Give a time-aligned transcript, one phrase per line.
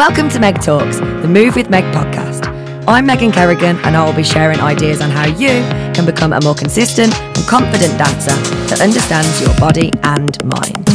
[0.00, 2.46] Welcome to Meg Talks, the Move with Meg podcast.
[2.88, 5.48] I'm Megan Kerrigan, and I will be sharing ideas on how you
[5.92, 8.34] can become a more consistent and confident dancer
[8.68, 10.88] that understands your body and mind.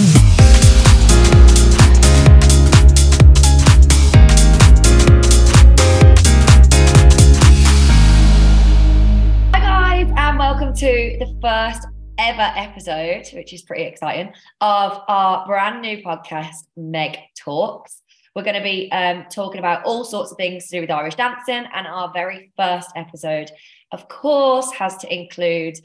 [9.54, 11.88] Hi, guys, and welcome to the first
[12.18, 18.02] ever episode, which is pretty exciting, of our brand new podcast, Meg Talks.
[18.36, 21.16] We're going to be um, talking about all sorts of things to do with Irish
[21.16, 21.66] dancing.
[21.74, 23.50] And our very first episode,
[23.92, 25.78] of course, has to include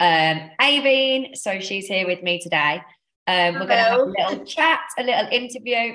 [0.00, 1.36] um, Aoibheann.
[1.36, 2.82] So she's here with me today.
[3.28, 5.94] Um, we're going to have a little chat, a little interview,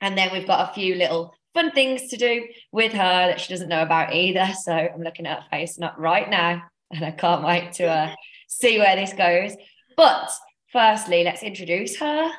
[0.00, 3.52] and then we've got a few little fun things to do with her that she
[3.52, 4.50] doesn't know about either.
[4.62, 8.14] So I'm looking at her face not right now, and I can't wait to uh,
[8.48, 9.56] see where this goes.
[9.94, 10.30] But
[10.72, 12.30] firstly, let's introduce her.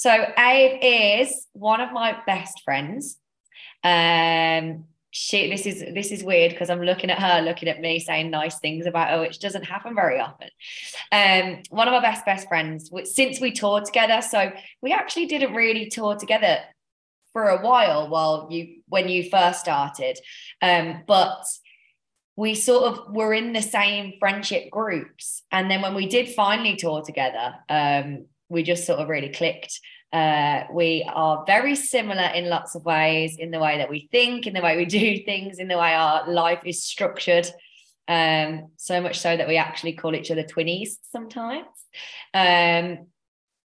[0.00, 3.18] So Ave is one of my best friends.
[3.84, 8.00] Um, she this is this is weird because I'm looking at her, looking at me,
[8.00, 10.48] saying nice things about her, which doesn't happen very often.
[11.12, 14.22] Um, one of my best best friends since we toured together.
[14.22, 16.60] So we actually didn't really tour together
[17.34, 20.18] for a while while you when you first started,
[20.62, 21.44] um, but
[22.36, 26.76] we sort of were in the same friendship groups, and then when we did finally
[26.76, 29.80] tour together, um, we just sort of really clicked.
[30.12, 34.46] Uh, we are very similar in lots of ways, in the way that we think,
[34.46, 37.48] in the way we do things, in the way our life is structured.
[38.08, 41.66] Um, so much so that we actually call each other twinnies sometimes.
[42.34, 43.06] Um,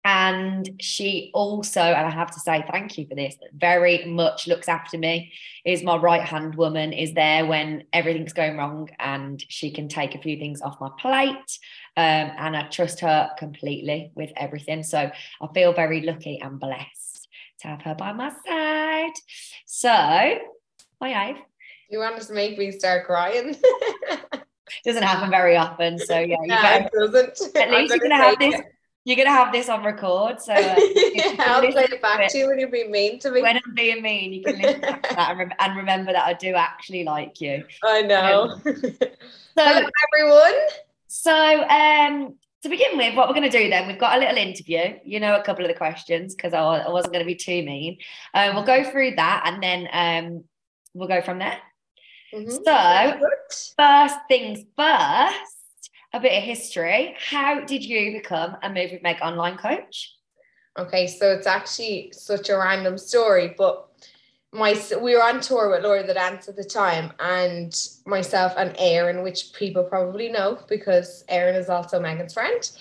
[0.05, 4.69] and she also, and I have to say thank you for this, very much looks
[4.69, 5.33] after me,
[5.65, 10.13] is my right hand woman, is there when everything's going wrong and she can take
[10.13, 11.59] a few things off my plate.
[11.97, 14.83] Um, and I trust her completely with everything.
[14.83, 15.09] So
[15.41, 17.27] I feel very lucky and blessed
[17.61, 19.13] to have her by my side.
[19.65, 20.39] So, hi,
[21.01, 21.41] Ave.
[21.89, 23.55] You want to make me start crying?
[24.85, 25.97] doesn't happen very often.
[25.97, 27.55] So yeah, you no, it doesn't.
[27.55, 28.55] At least you're gonna have this.
[28.55, 28.65] It.
[29.05, 32.57] You're gonna have this on record, so yeah, I'll play it back to you when
[32.57, 33.43] you're being mean to me.
[33.43, 36.33] When I'm being mean, you can listen to that and, re- and, remember that I
[36.33, 37.63] do actually like you.
[37.83, 38.49] I know.
[38.49, 39.07] Um, so,
[39.55, 40.53] Hello, everyone.
[41.05, 42.33] So, um,
[42.63, 44.95] to begin with, what we're going to do then, we've got a little interview.
[45.03, 47.63] You know, a couple of the questions because I, I, wasn't going to be too
[47.63, 47.99] mean.
[48.33, 50.43] Uh, we'll go through that and then um,
[50.95, 51.59] we'll go from there.
[52.33, 52.49] Mm-hmm.
[52.49, 55.54] So, first things first,
[56.15, 57.13] a bit of history.
[57.19, 60.15] How did you become a Move with Meg online coach?
[60.79, 63.89] Okay, so it's actually such a random story, but
[64.53, 67.75] my we were on tour with Lord of the Dance at the time, and
[68.05, 72.71] myself and Aaron, which people probably know because Aaron is also Megan's friend,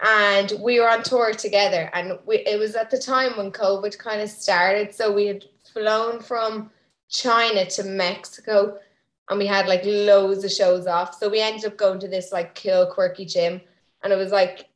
[0.00, 1.88] and we were on tour together.
[1.94, 5.44] And we, it was at the time when COVID kind of started, so we had
[5.72, 6.72] flown from
[7.08, 8.78] China to Mexico,
[9.30, 11.18] and we had like loads of shows off.
[11.18, 13.60] So we ended up going to this like kill quirky gym,
[14.02, 14.68] and it was like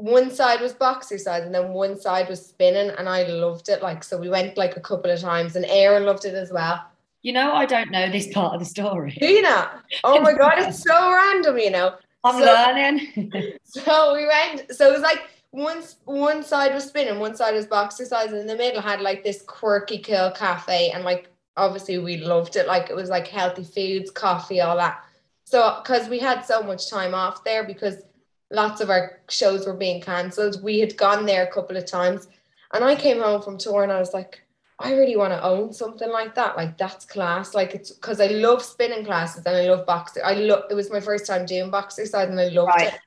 [0.00, 3.82] one side was boxer boxercise and then one side was spinning and I loved it
[3.82, 6.82] like so we went like a couple of times and Aaron loved it as well.
[7.22, 9.16] You know I don't know this part of the story.
[9.20, 9.68] Do you know
[10.04, 11.96] oh my god it's so random you know.
[12.24, 13.32] I'm so, learning.
[13.62, 17.66] so we went so it was like one one side was spinning one side was
[17.66, 22.18] boxercise and in the middle had like this quirky kill cafe and like obviously we
[22.18, 25.02] loved it like it was like healthy foods coffee all that
[25.44, 28.02] so because we had so much time off there because
[28.50, 30.62] lots of our shows were being cancelled.
[30.62, 32.28] We had gone there a couple of times,
[32.72, 34.42] and I came home from tour and I was like,
[34.78, 36.56] I really want to own something like that.
[36.56, 37.54] Like that's class.
[37.54, 40.22] Like it's because I love spinning classes and I love boxing.
[40.24, 42.94] I love it was my first time doing boxercise and I loved right.
[42.94, 43.00] it.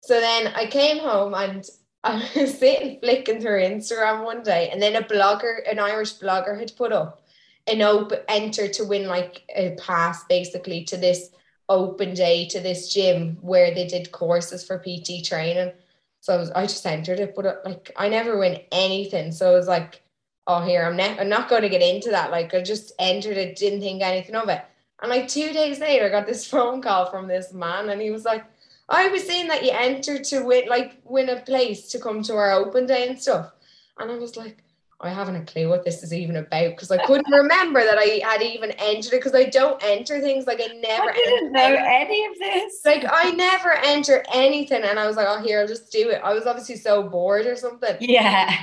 [0.00, 1.64] So then I came home and
[2.02, 6.58] I was sitting flicking through Instagram one day, and then a blogger, an Irish blogger,
[6.58, 7.22] had put up
[7.66, 11.30] an open enter to win like a pass basically to this
[11.68, 15.72] open day to this gym where they did courses for PT training.
[16.20, 19.32] So I, just entered it, but uh, like I never win anything.
[19.32, 20.02] So I was like,
[20.46, 22.30] oh, here I'm, ne- I'm not going to get into that.
[22.30, 24.62] Like I just entered it, didn't think anything of it.
[25.02, 28.10] And like two days later, I got this phone call from this man, and he
[28.10, 28.44] was like,
[28.88, 32.36] I was saying that you entered to win, like win a place to come to
[32.36, 33.52] our open day and stuff.
[33.98, 34.62] And I was like,
[35.00, 38.20] I haven't a clue what this is even about because I couldn't remember that I
[38.24, 41.76] had even entered it because I don't enter things like I never I didn't know
[41.78, 42.80] any of this.
[42.84, 46.22] Like I never enter anything, and I was like, "Oh, here, I'll just do it."
[46.24, 47.96] I was obviously so bored or something.
[48.00, 48.56] Yeah.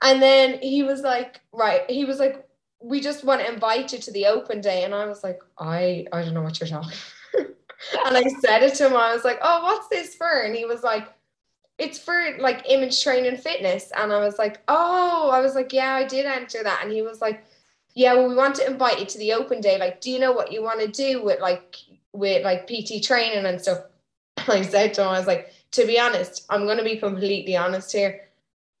[0.00, 2.46] And then he was like, "Right," he was like,
[2.80, 6.06] "We just want to invite you to the open day," and I was like, "I
[6.14, 6.96] I don't know what you're talking."
[7.34, 8.96] and I said it to him.
[8.96, 11.12] I was like, "Oh, what's this for?" And he was like
[11.78, 13.90] it's for like image training fitness.
[13.96, 16.80] And I was like, oh, I was like, yeah, I did enter that.
[16.82, 17.44] And he was like,
[17.94, 19.78] yeah, well, we want to invite you to the open day.
[19.78, 21.76] Like, do you know what you want to do with like
[22.12, 23.84] with like PT training and stuff?
[24.48, 27.56] I said to him, I was like, to be honest, I'm going to be completely
[27.56, 28.20] honest here.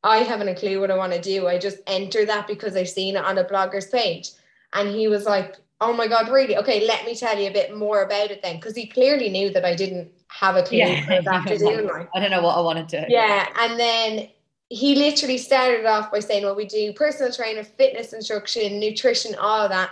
[0.02, 1.46] I haven't a clue what I want to do.
[1.46, 4.30] I just enter that because I've seen it on a blogger's page.
[4.74, 6.56] And he was like, oh my God, really?
[6.56, 8.56] Okay, let me tell you a bit more about it then.
[8.56, 11.00] Because he clearly knew that I didn't have a clue Yeah.
[11.00, 11.86] what I was after doing.
[11.92, 13.06] Like, I don't know what I want to do.
[13.12, 13.48] yeah.
[13.58, 14.28] And then
[14.70, 19.60] he literally started off by saying, well, we do personal trainer, fitness instruction, nutrition, all
[19.62, 19.90] of that.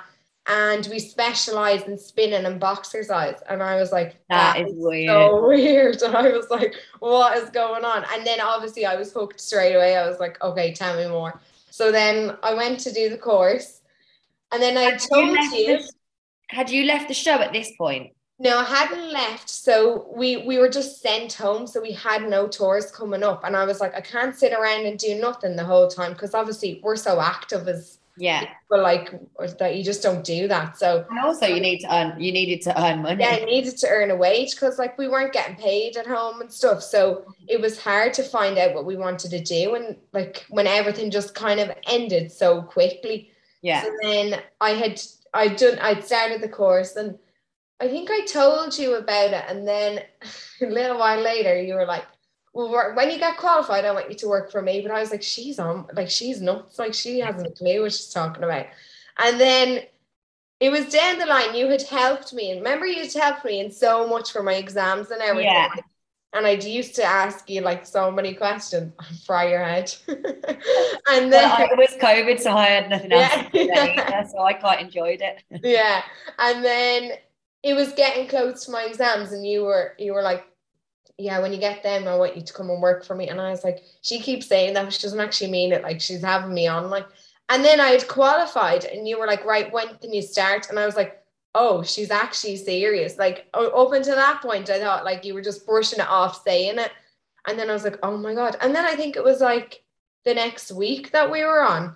[0.48, 3.36] And we specialize in spinning and boxercise.
[3.48, 5.08] And I was like, That is weird.
[5.08, 6.02] so weird.
[6.02, 8.04] And I was like, what is going on?
[8.12, 9.96] And then obviously I was hooked straight away.
[9.96, 11.40] I was like, okay, tell me more.
[11.70, 13.81] So then I went to do the course.
[14.52, 15.92] And then I Had you told left you, the-
[16.48, 18.12] had you left the show at this point?
[18.38, 19.48] no, I hadn't left.
[19.48, 21.66] So we we were just sent home.
[21.66, 23.44] So we had no tours coming up.
[23.44, 26.34] And I was like, I can't sit around and do nothing the whole time because
[26.34, 28.44] obviously we're so active as Yeah.
[28.68, 29.12] but like
[29.58, 30.76] that you just don't do that.
[30.76, 33.22] So And also you need to earn you needed to earn money.
[33.22, 36.40] yeah, I needed to earn a wage because like we weren't getting paid at home
[36.42, 36.82] and stuff.
[36.82, 40.66] So it was hard to find out what we wanted to do and like when
[40.66, 43.30] everything just kind of ended so quickly.
[43.62, 43.84] Yeah.
[43.84, 45.00] So then I had
[45.32, 47.18] I done I'd started the course and
[47.80, 50.02] I think I told you about it and then
[50.60, 52.04] a little while later you were like
[52.54, 54.82] well, when you get qualified, I want you to work for me.
[54.82, 56.78] But I was like, she's on, like, she's nuts.
[56.78, 58.66] Like, she hasn't a clue what she's talking about.
[59.18, 59.82] And then
[60.60, 62.50] it was down the line, you had helped me.
[62.50, 65.50] And remember, you'd helped me in so much for my exams and everything.
[65.50, 65.74] Yeah.
[66.34, 68.92] And I used to ask you like so many questions,
[69.26, 69.94] fry your head.
[70.08, 73.42] and Well, then, I, it was COVID, so I had nothing else Yeah.
[73.42, 75.42] to do either, so I quite enjoyed it.
[75.62, 76.02] yeah.
[76.38, 77.12] And then
[77.62, 80.44] it was getting close to my exams, and you were you were like,
[81.18, 83.28] Yeah, when you get them, I want you to come and work for me.
[83.28, 85.82] And I was like, She keeps saying that, but she doesn't actually mean it.
[85.82, 86.88] Like she's having me on.
[86.90, 87.06] Like,
[87.50, 90.70] and then I had qualified, and you were like, Right, when can you start?
[90.70, 91.21] And I was like,
[91.54, 93.18] Oh, she's actually serious.
[93.18, 96.78] Like up until that point, I thought like you were just brushing it off, saying
[96.78, 96.92] it.
[97.46, 98.56] And then I was like, Oh my God.
[98.60, 99.82] And then I think it was like
[100.24, 101.94] the next week that we were on.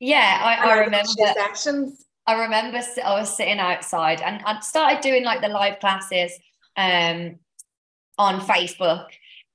[0.00, 1.06] Yeah, I, I remember.
[1.06, 2.06] sessions.
[2.26, 6.32] I remember I was sitting outside and I'd started doing like the live classes
[6.76, 7.38] um,
[8.18, 9.06] on Facebook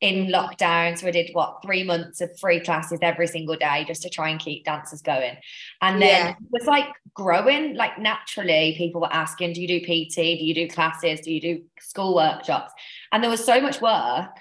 [0.01, 0.97] in lockdown.
[0.97, 4.29] So I did what three months of free classes every single day just to try
[4.29, 5.37] and keep dancers going.
[5.81, 6.29] And then Yeah.
[6.31, 10.15] it was like growing, like naturally, people were asking, Do you do PT?
[10.15, 11.21] Do you do classes?
[11.21, 12.73] Do you do school workshops?
[13.11, 14.31] And there was so much work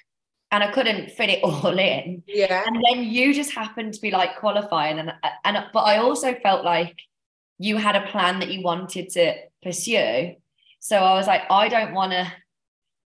[0.50, 2.62] and I couldn't fit it all in Yeah.
[2.66, 5.98] and then you just happened to be like qualifying and uh, and uh, but I
[5.98, 6.96] also felt like
[7.58, 10.34] you had a plan that you wanted to pursue
[10.80, 12.30] so I was like I don't want to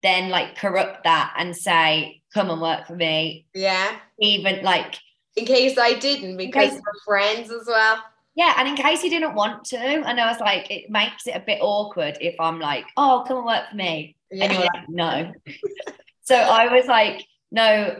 [0.03, 3.45] then like corrupt that and say come and work for me.
[3.53, 3.97] Yeah.
[4.19, 4.95] even like
[5.35, 8.03] In case I didn't, because case- we're friends as well.
[8.35, 11.35] yeah and in case you didn't want to and I was like it makes it
[11.35, 14.15] a bit awkward if I'm like oh come and work for me.
[14.31, 15.31] And you're like no.
[16.23, 17.99] So I was like no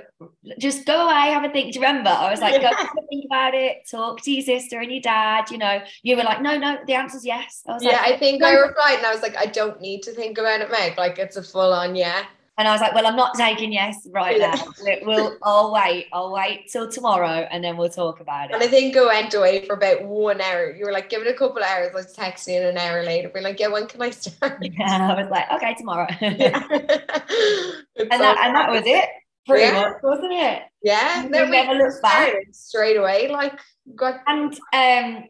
[0.57, 1.73] just go away have a think.
[1.73, 2.09] Do you remember?
[2.09, 2.71] I was like go
[3.09, 5.79] think about it talk to your sister and your dad you know.
[6.01, 7.61] You were like no no the answer's yes.
[7.67, 10.01] I was yeah, like I think I replied and I was like, I don't need
[10.03, 10.97] to think about it, Meg.
[10.97, 12.23] Like it's a full on yeah.
[12.57, 14.51] And I was like well I'm not taking yes right Yeah.
[14.55, 18.53] now We- we'll I'll wait I'll wait till tomorrow and then we'll talk about it.
[18.53, 20.71] And I think I went away for about one hour.
[20.75, 21.89] You were like, give it a couple of hours.
[21.91, 24.57] I was texting an hour later, We're like, yeah, when can I start?
[24.61, 26.61] yeah I was like okay tomorrow Yeah.
[26.69, 29.05] and that and that was it
[29.47, 29.81] pretty Yeah.
[29.81, 31.27] much wasn't it Yeah.
[31.29, 32.33] Then we never looked back.
[32.51, 33.29] straight away.
[33.29, 33.53] Like
[33.95, 35.23] got And um,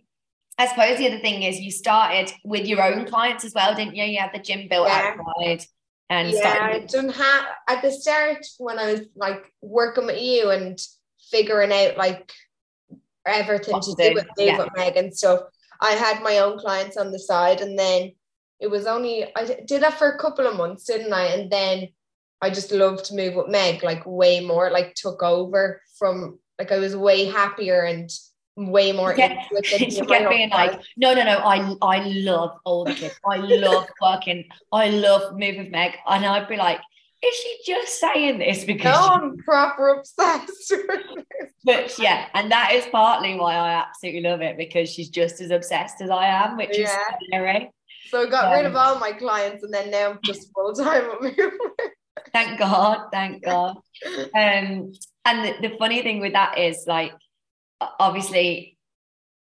[0.57, 3.95] I suppose the other thing is you started with your own clients as well, didn't
[3.95, 4.03] you?
[4.03, 5.15] You had the gym built Yeah.
[5.17, 5.65] outside
[6.13, 10.51] and yeah, I didn't have at the start when I was like working with you
[10.51, 10.79] and
[11.31, 12.31] figuring out like
[13.25, 14.57] everything What to do do, with Dave yeah.
[14.59, 15.41] with Meg and stuff.
[15.81, 18.11] I had my own clients on the side, and then
[18.59, 21.25] it was only I did that for a couple of months, didn't I?
[21.25, 21.89] And then
[22.41, 26.71] I just loved to move with Meg like way more, like took over from like
[26.71, 28.09] I was way happier and
[28.55, 29.31] way more Yeah.
[29.31, 32.03] into it than She in my kept own being like, no, no, no, I I
[32.07, 33.15] love all the kids.
[33.25, 34.45] I love working.
[34.71, 35.93] I love moving with Meg.
[36.07, 36.79] And I'd be like,
[37.25, 40.73] is she just saying this because No, I'm proper obsessed.
[41.63, 45.49] but yeah, and that is partly why I absolutely love it because she's just as
[45.49, 46.83] obsessed as I am, which Yeah.
[46.85, 47.71] is scary.
[48.09, 50.73] so I got rid of Um, all my clients, and then now I'm just full
[50.73, 51.43] time with me.
[52.33, 53.77] Thank God, thank God.
[54.35, 54.91] Um,
[55.25, 57.13] and the, the funny thing with that is like,
[57.99, 58.77] obviously,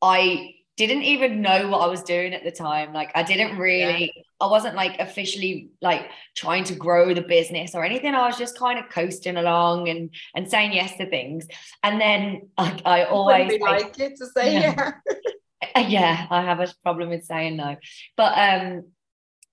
[0.01, 2.93] I didn't even know what I was doing at the time.
[2.93, 7.85] Like, I didn't really, I wasn't like officially like trying to grow the business or
[7.85, 8.15] anything.
[8.15, 11.47] I was just kind of coasting along and and saying yes to things.
[11.83, 14.75] And then like I always say- like it to say Yeah.
[14.77, 14.93] yeah.
[15.77, 17.77] Uh, Yeah, I have a problem with saying no.
[18.17, 18.85] But um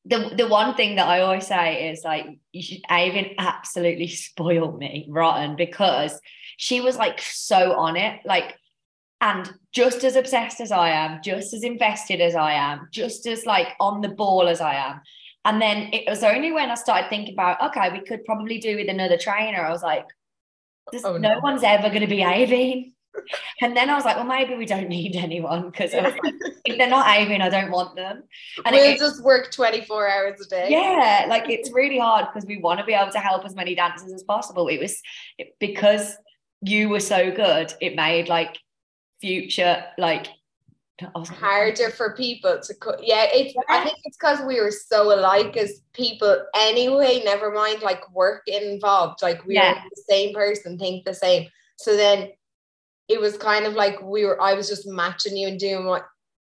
[0.06, 4.80] the the one thing that I always say is like you should Aoibheann absolutely spoiled
[4.80, 6.20] me rotten because
[6.58, 8.56] she was like so on it, like
[9.22, 13.46] and just as obsessed as I am, just as invested as I am, just as
[13.46, 15.02] like on the ball as I am.
[15.46, 18.76] And then it was only when I started thinking about, okay, we could probably do
[18.76, 19.62] with another trainer.
[19.66, 20.06] I was like,
[21.04, 21.40] Oh, no no.
[21.42, 22.94] one's ever going to be Aoibheann.
[23.62, 26.20] And then I was like, well, maybe we don't need anyone because I like,
[26.66, 28.24] if they're not Aoibheann, I don't want them.
[28.64, 30.68] And we'll it, just work 24 hours a day.
[30.70, 33.76] yeah, like it's really hard because we want to be able to help as many
[33.76, 34.68] dancers as possible.
[34.68, 35.02] It was
[35.60, 36.16] because
[36.62, 38.58] you were so good, it made like
[39.22, 40.28] future like
[41.02, 44.60] I was like, harder for people to co- yeah it's i think it's because we
[44.60, 49.76] were so alike as people anyway never mind like work involved like we Yeah.
[49.76, 51.48] were the same person think the same.
[51.78, 52.32] So then
[53.08, 56.06] it was kind of like we were i was just matching you and doing what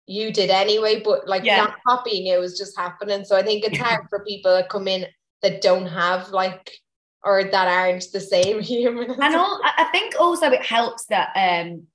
[0.07, 1.57] you did anyway but like Yeah.
[1.57, 3.23] not copying it was just happening.
[3.25, 5.05] So i think it's hard for people that come in
[5.43, 6.71] that don't have like
[7.23, 9.11] or that aren't the same human.
[9.11, 11.85] And all, I think also it helps that um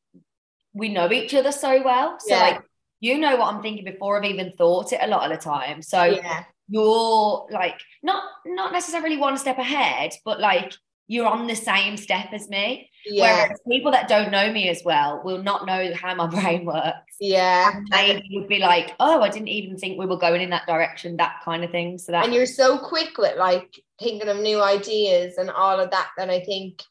[0.74, 2.18] we know each other so well.
[2.20, 2.42] So Yeah.
[2.42, 2.60] like
[3.00, 5.82] you know what I'm thinking before I've even thought it a lot of the time.
[5.82, 10.72] So yeah you're like not not necessarily one step ahead, but like
[11.06, 12.90] you're on the same step as me.
[13.04, 16.64] yeah Whereas people that don't know me as well will not know how my brain
[16.64, 17.16] works.
[17.20, 20.48] yeah And they would be like, oh, I didn't even think we were going in
[20.50, 21.98] that direction, that kind of thing.
[21.98, 25.90] So that and you're so quick with like thinking of new ideas and all of
[25.90, 26.82] that that I think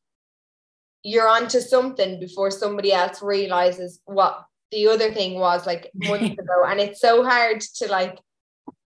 [1.03, 6.63] you're onto something before somebody else realizes what the other thing was like months ago.
[6.65, 8.17] And it's so hard to like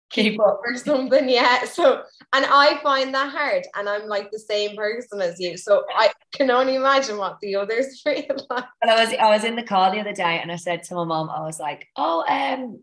[0.09, 1.65] keep up or something yeah.
[1.65, 2.03] So
[2.33, 5.57] and I find that hard and I'm like the same person as you.
[5.57, 8.65] So I can only imagine what the others feel like.
[8.81, 10.95] And I was I was in the car the other day and I said to
[10.95, 12.79] my mom, I was like, oh, um,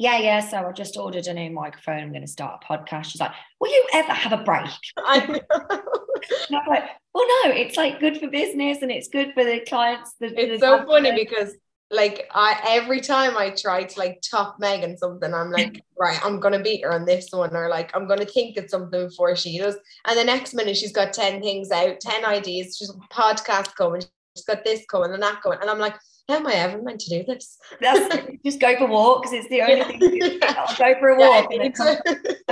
[0.00, 0.40] yeah, yeah.
[0.40, 2.00] So I just ordered a new microphone.
[2.00, 3.04] I'm going to start a podcast.
[3.04, 4.70] She's like, will you ever have a break?
[4.96, 5.40] I know.
[5.60, 9.60] And I'm like, well, no, it's like good for business and it's good for the
[9.68, 10.14] clients.
[10.18, 11.54] The, the it's so funny because
[11.90, 16.40] like I every time I try to like top Megan something, I'm like, right, I'm
[16.40, 19.58] gonna beat her on this one, or like I'm gonna think of something before she
[19.58, 19.76] does.
[20.06, 24.00] And the next minute she's got 10 things out, 10 ideas, she's podcast going,
[24.34, 25.58] she's got this going and that going.
[25.60, 25.96] And I'm like,
[26.30, 27.58] how am I ever meant to do this?
[27.80, 29.32] That's just go for walks.
[29.32, 30.00] It's the only thing.
[30.00, 30.38] you do.
[30.42, 31.96] I'll go for a walk I and come,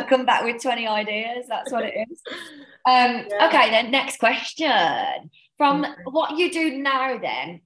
[0.08, 1.46] come back with 20 ideas.
[1.48, 2.20] That's what it is.
[2.86, 3.48] Um, Yeah.
[3.48, 5.30] Okay, then next question.
[5.56, 5.94] From Okay.
[6.04, 7.60] what you do now, then,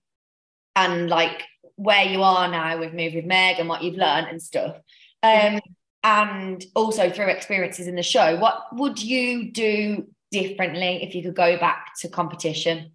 [0.76, 1.44] and like
[1.76, 4.76] where you are now with Move with Meg and what you've learned and stuff,
[5.22, 5.60] um,
[6.04, 11.36] and also through experiences in the show, what would you do differently if you could
[11.36, 12.92] go back to competition?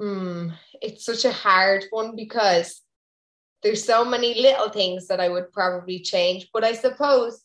[0.00, 0.50] Hmm,
[0.82, 2.82] it's such a hard one because
[3.62, 6.48] there's so many little things that I would probably change.
[6.52, 7.42] But I suppose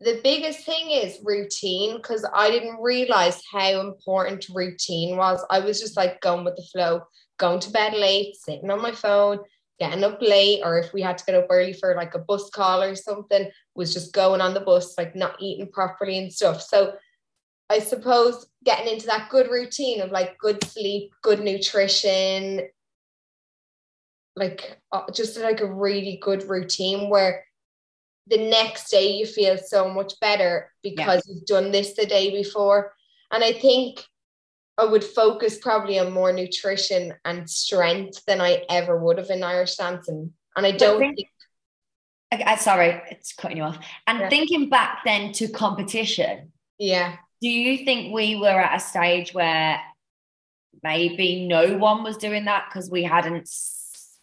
[0.00, 5.44] the biggest thing is routine because I didn't realize how important routine was.
[5.50, 7.02] I was just like going with the flow,
[7.38, 9.38] going to bed late, sitting on my phone,
[9.80, 12.50] getting up late, or if we had to get up early for like a bus
[12.50, 16.60] call or something, was just going on the bus, like not eating properly and stuff.
[16.60, 16.94] So
[17.68, 22.68] I suppose getting into that good routine of like good sleep, good nutrition,
[24.36, 27.44] like uh, just like a really good routine where
[28.28, 32.92] the next day you feel so much better because you've done this the day before.
[33.30, 34.04] And I think
[34.78, 39.42] I would focus probably on more nutrition and strength than I ever would have in
[39.42, 40.32] Irish dancing.
[40.54, 41.28] And I don't think- think,
[42.34, 43.78] Okay, uh, sorry, it's cutting you off.
[44.08, 44.28] And Yeah.
[44.28, 49.80] thinking back then to competition, yeah, do you think we were at a stage where
[50.82, 53.48] maybe no one was doing that because we hadn't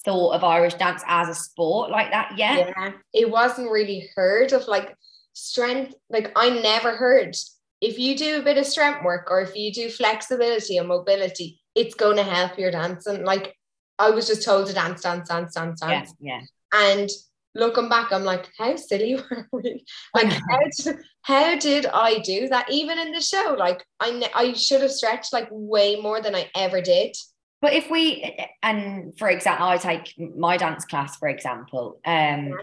[0.06, 2.74] thought of Irish dance as a sport like that yet?
[2.76, 4.96] yeah, it wasn't really heard of like
[5.34, 5.96] strength.
[6.10, 7.36] Like I never heard
[7.82, 11.60] if you do a bit of strength work or if you do flexibility and mobility,
[11.76, 13.26] it's going to help your dancing.
[13.26, 13.56] Like
[14.00, 16.14] I was just told to dance, dance, dance, dance, Yeah, dance.
[16.20, 16.42] yeah.
[16.74, 17.10] And
[17.56, 19.86] looking back, I'm like, how silly were we?
[20.14, 22.70] Like, how did, how did I do that?
[22.72, 26.36] Even in the show, like I ne- I should have stretched like way more than
[26.36, 27.16] I ever did.
[27.62, 32.54] But if we, and for example, I take my dance class, for example, um,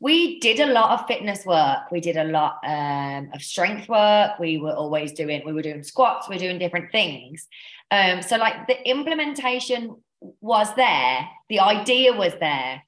[0.00, 1.90] we did a lot of fitness work.
[1.90, 4.38] We did a lot um, of strength work.
[4.38, 7.46] We were always doing, we were doing squats, we were doing different things.
[7.90, 9.96] Um, so, like, the implementation
[10.40, 12.82] was there, the idea was there,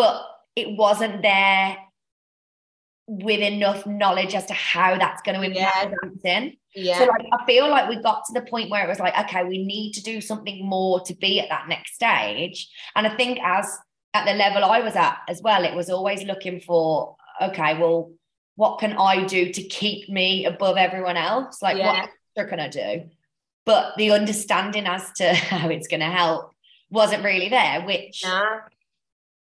[0.00, 0.24] but
[0.56, 1.76] it wasn't there
[3.06, 6.56] with enough knowledge as to how that's going to impact dancing.
[6.74, 7.00] Yeah.
[7.00, 9.44] So like I feel like we got to the point where it was like, okay,
[9.44, 12.66] we need to do something more to be at that next stage.
[12.96, 13.76] And I think as
[14.14, 18.10] at the level I was at as well, it was always looking for, okay, well,
[18.56, 21.60] what can I do to keep me above everyone else?
[21.60, 21.92] Like, Yeah.
[21.92, 23.10] what extra can I do?
[23.66, 26.52] But the understanding as to how it's going to help
[26.90, 28.60] wasn't really there, which, Nah.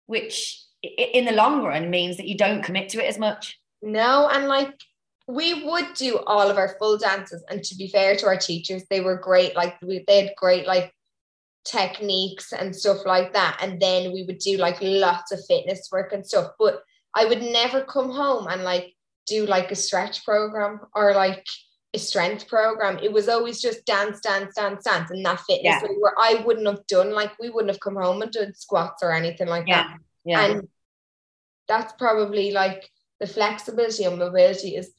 [0.05, 3.59] Which in the long run means that you don't commit to it as much.
[3.81, 4.73] No, and like
[5.27, 8.83] we would do all of our full dances, and to be fair to our teachers,
[8.89, 9.55] they were great.
[9.55, 10.91] Like we, they had great like
[11.65, 13.57] techniques and stuff like that.
[13.61, 16.51] And then we would do like lots of fitness work and stuff.
[16.59, 16.81] But
[17.15, 18.93] I would never come home and like
[19.27, 21.45] do like a stretch program or like
[21.95, 22.97] a strength program.
[23.03, 25.87] It was always just dance, dance, dance, dance, and that fitness Yeah.
[25.99, 29.11] where I wouldn't have done like we wouldn't have come home and done squats or
[29.11, 29.87] anything like that
[30.25, 30.39] Yeah.
[30.39, 30.45] Yeah.
[30.57, 30.67] and
[31.67, 34.91] that's probably like the flexibility and mobility is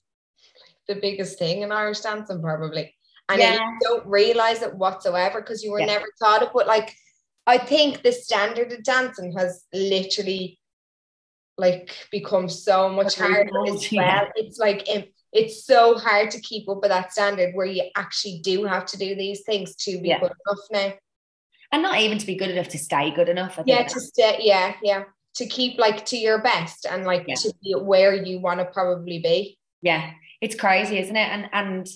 [0.86, 2.94] the biggest thing in Irish dancing probably
[3.28, 3.54] and Yeah.
[3.54, 5.86] you don't realize it whatsoever because you were Yeah.
[5.86, 6.94] never taught it but like
[7.46, 10.58] I think the standard of dancing has literally
[11.58, 14.88] like become so much harder as well it's like
[15.34, 18.96] it's so hard to keep up with that standard where you actually do have to
[18.96, 20.20] do these things to be Yeah.
[20.20, 20.92] good enough now
[21.72, 23.52] and not even to be good enough to stay good enough.
[23.58, 27.24] I think yeah to stay yeah yeah to keep like to your best and like
[27.26, 27.34] Yeah.
[27.34, 31.88] to be where you want to probably be yeah it's crazy isn't it and and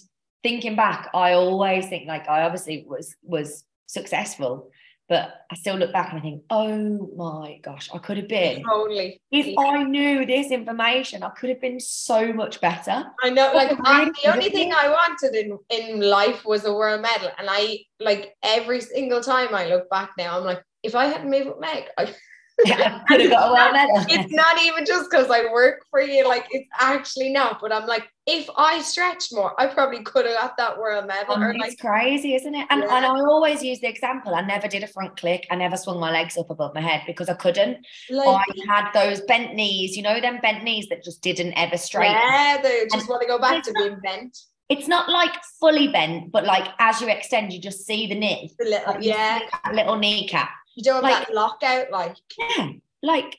[0.43, 4.71] thinking back i always think like i obviously was was successful
[5.09, 8.63] but i still look back and i think oh my gosh i could have been
[8.63, 9.55] totally if Yeah.
[9.61, 14.01] i knew this information i could have been so much better I know like I,
[14.01, 14.73] really, the only thing?
[14.73, 19.55] I wanted in in life was a world medal and I like every single time
[19.55, 22.15] I look back now I'm like if I hadn't made with Meg I,
[22.67, 26.01] i could have got a world medal it's not even just because I work for
[26.01, 30.27] you like it's actually not but I'm like if I stretched more I probably could
[30.27, 32.67] have got that world medal Um, or it's like crazy, isn't it?
[32.71, 32.95] And, Yeah.
[32.97, 34.35] and I always use the example.
[34.35, 35.47] I never did a front click.
[35.51, 37.79] I never swung my legs up above my head because I couldn't.
[38.11, 41.77] like I had those bent knees, you know, them bent knees that just didn't ever
[41.79, 42.17] straighten.
[42.17, 44.37] yeah they just And want to go back to not- being bent
[44.69, 48.53] It's not like fully bent, but like as you extend, you just see the knee.
[48.59, 49.39] the little Like yeah
[49.73, 50.51] little kneecap.
[50.77, 52.69] you don't have Like- that lockout like Yeah.
[53.03, 53.39] Like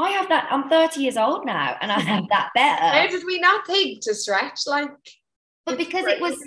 [0.00, 0.48] I have that.
[0.50, 2.82] I'm 30 years old now and I have that better.
[2.98, 4.60] How did we not think to stretch?
[4.66, 4.90] Like,
[5.66, 6.38] But because it was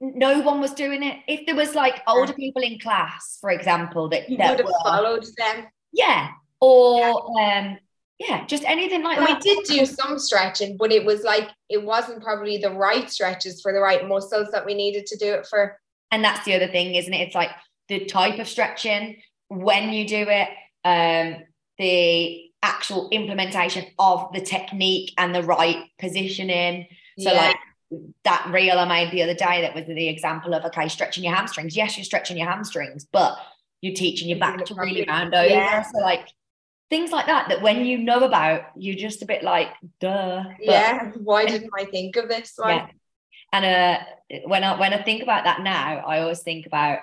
[0.00, 1.18] no one was doing it.
[1.26, 4.66] If there was like older people in class, for example, that, you that would have
[4.66, 5.66] were followed them.
[5.92, 6.30] Yeah.
[6.60, 7.78] Or um
[8.18, 11.82] yeah, just anything like And we did do some stretching, but it was like it
[11.82, 15.46] wasn't probably the right stretches for the right muscles that we needed to do it
[15.46, 15.78] for.
[16.10, 17.28] And that's the other thing, isn't it?
[17.28, 17.50] It's like
[17.88, 19.16] the type of stretching,
[19.48, 20.48] when you do it,
[20.84, 21.42] um,
[21.78, 26.86] the actual implementation of the technique and the right positioning.
[27.18, 27.40] So Yeah.
[27.40, 27.56] like
[28.24, 31.34] that reel I made the other day that was the example of okay, stretching your
[31.34, 31.76] hamstrings.
[31.76, 33.38] Yes, you're stretching your hamstrings, but
[33.80, 35.48] you're teaching your back to really round over.
[35.48, 35.82] Yeah.
[35.82, 36.28] So like
[36.90, 39.68] things like that that when you know about, you're just a bit like,
[40.00, 40.42] duh.
[40.44, 41.10] But- yeah.
[41.16, 42.58] Why didn't I think of this?
[42.58, 42.88] Like, yeah.
[43.52, 46.98] And uh, when I when I think about that now, I always think about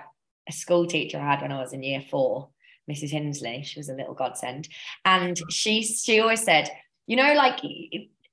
[0.47, 2.49] a school teacher I had when I was in year four,
[2.89, 3.11] Mrs.
[3.11, 3.63] Hinsley.
[3.65, 4.67] She was a little godsend,
[5.03, 6.69] and she she always said,
[7.07, 7.59] you know, like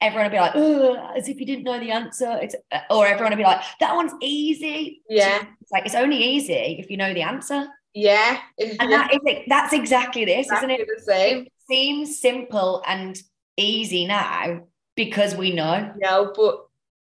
[0.01, 2.39] everyone would be like, "Ugh," as if you didn't know the answer.
[2.43, 5.03] It's uh, or everyone would be like, that one's easy.
[5.09, 5.43] Yeah.
[5.61, 8.39] It's like it's only easy if you know the answer, yeah.
[8.59, 9.45] and that is it.
[9.49, 10.89] That's exactly this, exactly isn't it?
[10.97, 11.39] the same.
[11.47, 13.21] It seems simple and
[13.57, 16.67] easy now because we know, No, but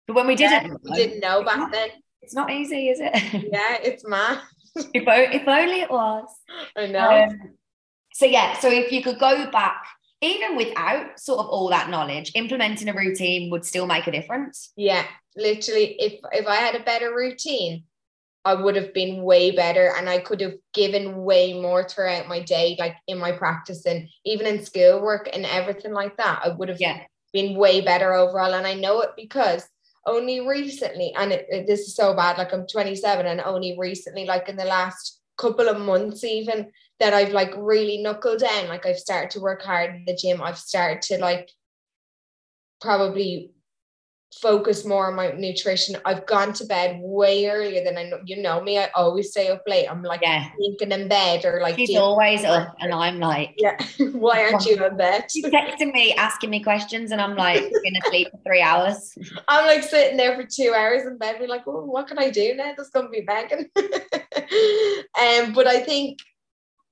[0.07, 1.89] but when we didn't, we know, didn't know back then.
[2.21, 3.13] it's not easy, is it?
[3.51, 4.39] Yeah, it's mad.
[4.75, 6.27] If, if only it was.
[6.75, 7.25] I know.
[7.29, 7.55] Um,
[8.13, 9.83] so yeah, so if you could go back,
[10.21, 14.73] even without sort of all that knowledge, implementing a routine would still make a difference.
[14.75, 15.05] Yeah,
[15.35, 15.95] literally.
[15.99, 17.83] If if I had a better routine,
[18.45, 22.41] I would have been way better, and I could have given way more throughout my
[22.41, 26.41] day, like in my practice and even in schoolwork and everything like that.
[26.43, 26.99] I would have Yeah,
[27.33, 29.67] been way better overall, and I know it because
[30.05, 32.37] only recently, and it, it- this is so bad.
[32.37, 37.13] Like I'm 27, and only recently, like in the last couple of months, even that
[37.13, 38.67] I've like really knuckled down.
[38.67, 40.41] Like I've started to work hard in the gym.
[40.41, 41.49] I've started to like
[42.81, 43.51] probably
[44.41, 45.95] focus more on my nutrition.
[46.05, 48.19] I've gone to bed way earlier than I know.
[48.25, 48.77] You know me.
[48.77, 49.87] I always stay up late.
[49.87, 50.49] I'm like yeah.
[50.57, 53.77] thinking in bed or like She's always up, and I'm like, yeah.
[54.11, 55.25] Why aren't you in bed?
[55.31, 59.13] she's texting me, asking me questions, and I'm like, gonna sleep for three hours.
[59.47, 62.29] I'm like sitting there for two hours in bed, be like, oh, what can I
[62.29, 62.73] do now?
[62.75, 63.69] That's gonna be begging.
[63.77, 66.19] um, but I think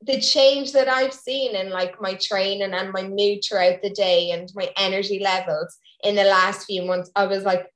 [0.03, 4.31] the change that I've seen in like my training and my mood throughout the day
[4.31, 7.67] and my energy levels in the last few months, I was like,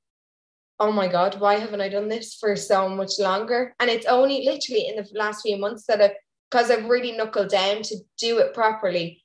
[0.80, 3.74] oh my God, why haven't I done this for so much longer?
[3.80, 6.12] And it's only literally in the last few months that I've
[6.50, 9.24] because I've really knuckled down to do it properly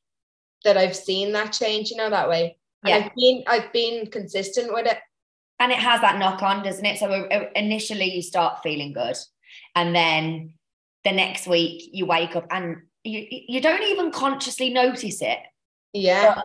[0.64, 2.58] that I've seen that change, you know, that way.
[2.84, 3.06] And Yeah.
[3.06, 4.98] I've been I've been consistent with it.
[5.60, 6.98] and it has that knock on, doesn't it?
[6.98, 9.18] So uh, initially you start feeling good,
[9.76, 10.54] and then
[11.04, 15.40] the next week you wake up and you you don't even consciously notice it.
[15.94, 16.42] Yeah.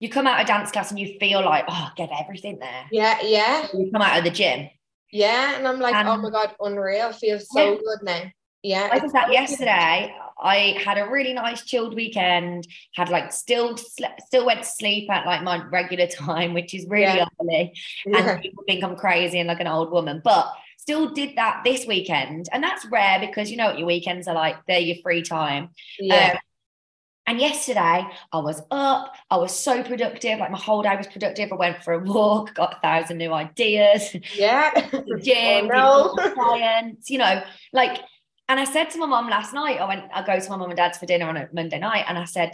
[0.00, 2.84] You come out of dance class and you feel like, oh, get everything there.
[2.90, 4.70] Yeah, yeah, You come out of the gym.
[5.12, 5.56] yeah.
[5.58, 7.08] And I'm like, oh Um, my god, unreal.
[7.08, 7.78] I feel so yeah.
[7.78, 8.22] good now.
[8.62, 8.88] Yeah.
[8.92, 10.14] I did that yesterday.
[10.42, 12.66] I had a really nice chilled weekend.
[12.94, 17.04] Had like still still went to sleep at like my regular time, which is really
[17.04, 17.26] Yeah.
[17.40, 17.72] early.
[18.04, 18.14] good.
[18.14, 18.30] Yeah.
[18.32, 20.50] and people think I'm crazy and like an old woman, but
[20.90, 22.48] still did that this weekend.
[22.52, 25.68] And that's rare because you know what your weekends are like, they're your free time.
[26.00, 26.32] Yeah.
[26.32, 26.38] Um,
[27.26, 31.52] and yesterday I was up, I was so productive, like my whole day was productive.
[31.52, 34.70] I went for a walk, got a thousand new ideas, yeah.
[34.90, 36.34] the gym, Oh, no.
[36.34, 37.40] clients, you know,
[37.72, 38.00] like,
[38.48, 40.70] and I said to my mom last night, I went, I go to my mom
[40.70, 42.50] and dad's for dinner on a Monday night, and I said,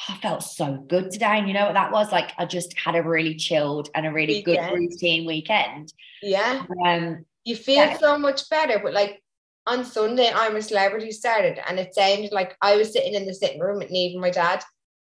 [0.00, 1.38] "Oh, I felt so good today.
[1.38, 2.10] And you know what that was?
[2.10, 5.92] Like, I just had a really chilled and a really good routine weekend.
[6.22, 6.64] yeah.
[6.84, 7.98] Um, You feel Yeah.
[7.98, 8.78] so much better.
[8.78, 9.22] But like
[9.66, 13.34] on Sunday, I'm a celebrity started, and it sounded like I was sitting in the
[13.34, 14.62] sitting room with Neve and my dad,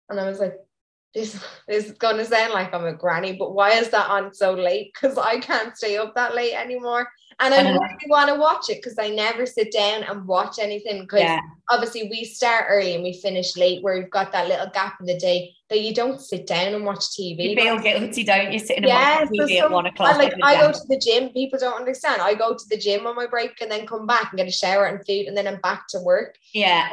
[0.09, 0.55] and I was like,
[1.13, 1.33] this,
[1.67, 4.91] this is gonna sound like I'm a granny, but why is that on so late?
[4.93, 7.09] Because I can't stay up that late anymore.
[7.43, 11.01] And I really want to watch it because I never sit down and watch anything
[11.01, 14.69] because yeah, obviously we start early and we finish late where we've got that little
[14.73, 17.49] gap in the day that you don't sit down and watch TV.
[17.49, 18.59] you feel guilty, don't you?
[18.59, 20.17] Sitting Yeah, and so watching TV at some- one o'clock.
[20.17, 22.21] Like I go to the gym, people don't understand.
[22.21, 24.51] I go to the gym on my break and then come back and get a
[24.51, 26.35] shower and food and then I'm back to work.
[26.53, 26.89] yeah,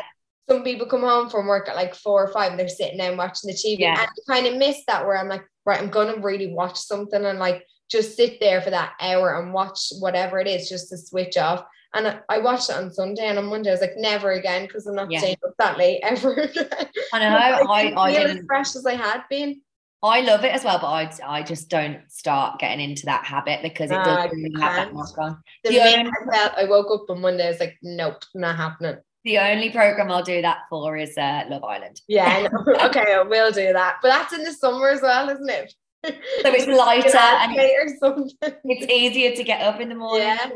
[0.48, 3.18] Some people come home from work at like four or five and they're sitting down
[3.18, 3.80] watching the TV.
[3.80, 4.00] Yeah.
[4.00, 7.22] And I kind of miss that where I'm like, right, I'm gonna really watch something
[7.22, 10.98] and like just sit there for that hour and watch whatever it is just to
[10.98, 11.64] switch off.
[11.94, 14.66] And I, I watched it on Sunday and on Monday I was like, never again
[14.66, 15.20] because I'm not Yeah.
[15.20, 16.68] staying up that late ever again.
[17.14, 17.36] I know.
[17.70, 18.46] I, I feel as didn't.
[18.46, 19.62] fresh as I had been.
[20.02, 23.62] I love it as well, but I, I just don't start getting into that habit
[23.62, 25.18] because it No, does I really have that can't.
[25.18, 25.42] on.
[25.64, 28.96] The The only- I I woke up on Monday, I was like, nope, not happening.
[29.24, 32.00] The only program I'll do that for is uh, Love Island.
[32.06, 32.46] Yeah,
[32.84, 33.96] okay, I will do that.
[34.00, 35.74] But that's in the summer as well, isn't it?
[36.42, 38.30] So it's lighter and something.
[38.64, 40.28] it's easier to get up in the morning.
[40.28, 40.50] Yeah.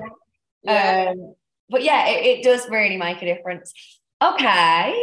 [0.63, 1.11] Yeah.
[1.11, 1.35] Um,
[1.69, 3.73] but yeah, it, it does really make a difference.
[4.23, 4.95] Okay,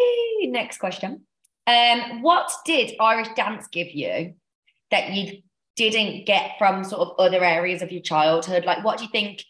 [0.44, 1.26] next question.
[1.68, 4.36] Um, what did Irish dance give you
[4.92, 5.42] that you
[5.76, 8.64] didn't get from sort of other areas of your childhood?
[8.66, 9.44] Like, what do you think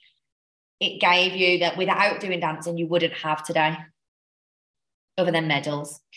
[0.80, 3.78] it gave you that without doing dancing you wouldn't have today,
[5.18, 6.02] other than medals?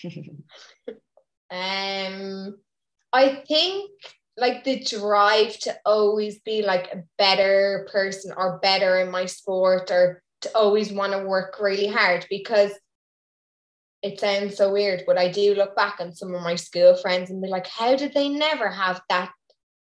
[1.52, 2.56] Um,
[3.12, 3.90] I think
[4.37, 9.90] like the drive to always be like a better person or better in my sport
[9.90, 12.73] or to always want to work really hard because
[14.03, 17.31] it sounds so weird, but I do look back on some of my school friends
[17.31, 19.31] and be like, how did they never have that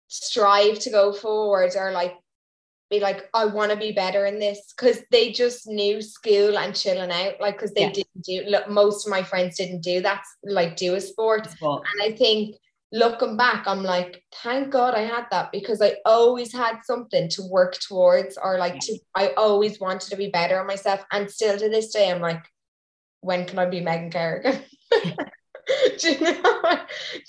[0.07, 2.13] strive to go forward or like
[2.89, 6.73] be like, I want to be better in this because they just knew school and
[6.73, 7.91] chilling out, like because they Yeah.
[7.91, 8.43] didn't do.
[8.47, 12.55] Look, most of my friends didn't do that, like do a sport, and I think
[12.91, 17.43] looking back, I'm like, thank God I had that because I always had something to
[17.43, 21.03] work towards, or like to, I always wanted to be better on myself.
[21.11, 22.43] And still to this day, I'm like,
[23.21, 24.61] when can I be Megan Kerrigan?
[25.99, 26.79] do, you know,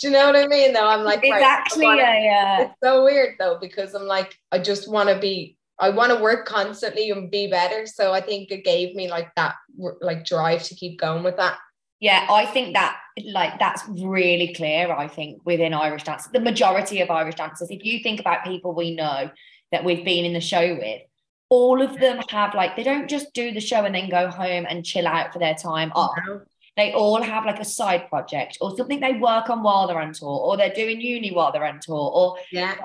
[0.01, 0.73] do you know what I mean?
[0.73, 4.07] Though I'm like, it's right, actually wanna- a uh, it's so weird though because I'm
[4.07, 5.57] like, I just want to be.
[5.81, 7.87] I want to work constantly and be better.
[7.87, 9.55] So I think it gave me like that,
[10.01, 11.59] like drive to keep going with that.
[12.01, 14.93] Yeah, I think that like that's really clear.
[14.93, 18.75] I think within Irish dance, the majority of Irish dancers, if you think about people
[18.75, 19.31] we know
[19.73, 21.03] that we've been in the show with,
[21.49, 24.67] all of them have like they don't just do the show and then go home
[24.69, 26.17] and chill out for their time off.
[26.27, 26.41] know?
[26.77, 30.13] They all have like a side project or something they work on while they're on
[30.13, 31.97] tour, or they're doing uni while they're on tour.
[31.97, 32.77] Or Yeah,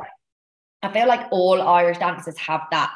[0.82, 2.92] I feel like all Irish dancers have that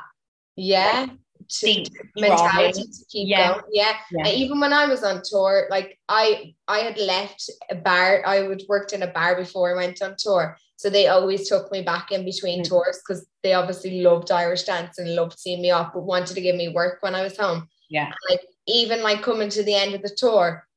[0.58, 1.06] yeah.
[1.50, 3.52] To, mentality to keep Yeah.
[3.54, 3.64] going.
[3.72, 3.94] Yeah.
[4.12, 4.28] Yeah.
[4.32, 8.22] Even when I was on tour, like I I had left a bar.
[8.26, 10.58] I would worked in a bar before I went on tour.
[10.76, 12.68] So they always took me back in between Mm.
[12.70, 16.42] tours because they obviously loved Irish dance and loved seeing me off, but wanted to
[16.42, 17.68] give me work when I was home.
[17.90, 18.12] Yeah.
[18.30, 20.68] Like even like coming to the end of the tour,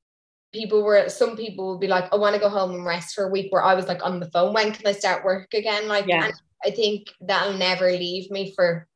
[0.53, 3.25] people were some people would be like, I want to go home and rest for
[3.25, 3.53] a week.
[3.53, 5.89] Where I was like on the phone, when can I start work again?
[5.89, 6.31] Like Yeah.
[6.65, 8.87] I think that'll never leave me for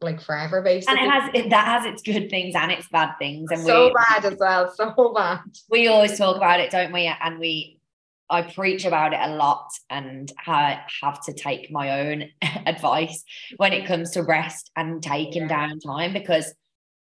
[0.00, 0.98] like forever, basically.
[0.98, 3.50] and it has it, that has its good things and its bad things.
[3.50, 5.40] And so we bad as well, so bad.
[5.70, 7.06] we always talk about it, don't we?
[7.06, 7.80] And we,
[8.28, 12.24] I preach about it a lot and I have to take my own
[12.66, 13.24] advice
[13.56, 15.68] when it comes to rest and taking Yeah.
[15.68, 16.52] downtime because,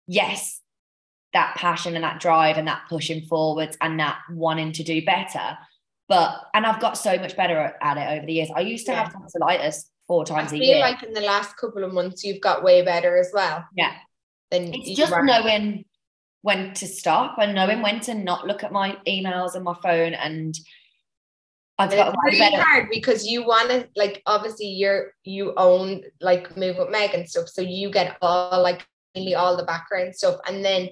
[0.06, 0.60] yes,
[1.32, 5.56] that passion and that drive and that pushing forwards and that wanting to do better.
[6.08, 8.50] But and I've got so much better at it over the years.
[8.54, 9.04] I used to Yeah.
[9.04, 10.80] have tonsillitis four times I a feel year.
[10.80, 13.64] like in the last couple of months you've got way better as well.
[13.76, 13.94] yeah.
[14.50, 15.84] Than It's just knowing
[16.42, 20.12] when to stop and knowing when to not look at my emails and my phone
[20.14, 20.54] and
[21.78, 22.62] I've And got it's way really better.
[22.62, 27.28] hard because you want to like obviously you're you own like move with Meg and
[27.28, 28.86] stuff, so you get all like
[29.36, 30.88] all the background stuff, and then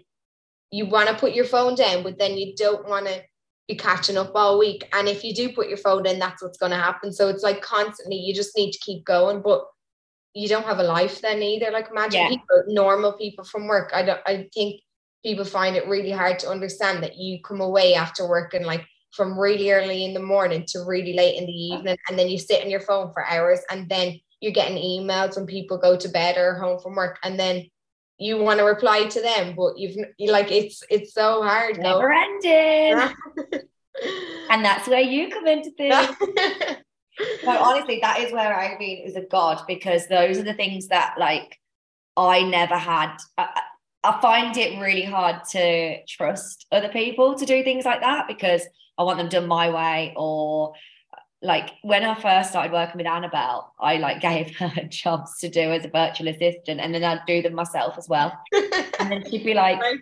[0.70, 3.20] you want to put your phone down, but then you don't want to
[3.68, 4.88] be catching up all week.
[4.92, 7.12] And if you do put your phone in, that's what's going to happen.
[7.12, 9.64] So it's like constantly you just need to keep going, but
[10.34, 11.70] you don't have a life then either.
[11.70, 12.28] Like imagine Yeah.
[12.28, 13.90] people, normal people from work.
[13.94, 14.20] I don't.
[14.26, 14.80] I think
[15.24, 18.86] people find it really hard to understand that you come away after work and like
[19.12, 22.38] from really early in the morning to really late in the evening and then you
[22.38, 26.08] sit on your phone for hours and then you're getting emails when people go to
[26.08, 27.66] bed or home from work and then
[28.20, 29.96] you want to reply to them but you've
[30.30, 32.00] like it's it's so hard though.
[32.00, 33.14] Never ending.
[34.50, 36.08] and that's where you come into things.
[37.44, 40.88] No, honestly, that is where I mean is a god because those are the things
[40.88, 41.58] that like
[42.16, 43.16] I never had.
[43.36, 43.60] I
[44.02, 48.62] I find it really hard to trust other people to do things like that because
[48.96, 50.72] I want them done my way or
[51.42, 55.72] like when I first started working with Annabelle, I like gave her jobs to do
[55.72, 58.32] as a virtual assistant and then I'd do them myself as well.
[59.00, 59.98] And then she'd be like, Right.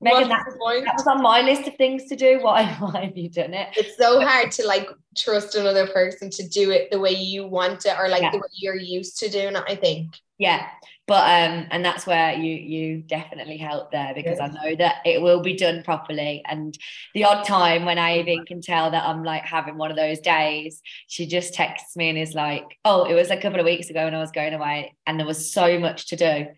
[0.00, 2.38] Megan, that, that was on my list of things to do.
[2.40, 3.68] Why, why have you done it?
[3.76, 7.84] it's so hard to like trust another person to do it the way you want
[7.86, 8.30] it or like Yeah.
[8.30, 10.68] the way you're used to doing it i think Yeah,
[11.08, 15.22] but um, and that's where you you definitely help there because I know that it
[15.22, 16.42] will be done properly.
[16.44, 16.76] And
[17.14, 20.20] the odd time when I even can tell that I'm like having one of those
[20.20, 23.88] days, she just texts me and is like, "Oh, it was a couple of weeks
[23.88, 26.48] ago when I was going away, and there was so much to do,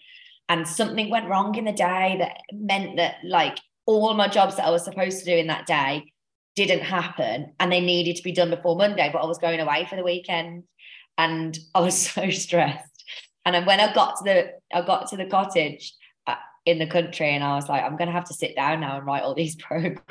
[0.49, 4.67] and something went wrong in the day that meant that like all my jobs that
[4.67, 6.13] I was supposed to do in that day
[6.57, 9.87] didn't happen, and they needed to be done before Monday, but I was going away
[9.89, 10.65] for the weekend,
[11.17, 13.00] and I was so stressed."
[13.45, 15.95] And when I got to the I got to the cottage
[16.27, 16.35] uh,
[16.67, 19.07] in the country, and I was like, I'm gonna have to sit down now and
[19.07, 20.03] write all these programs.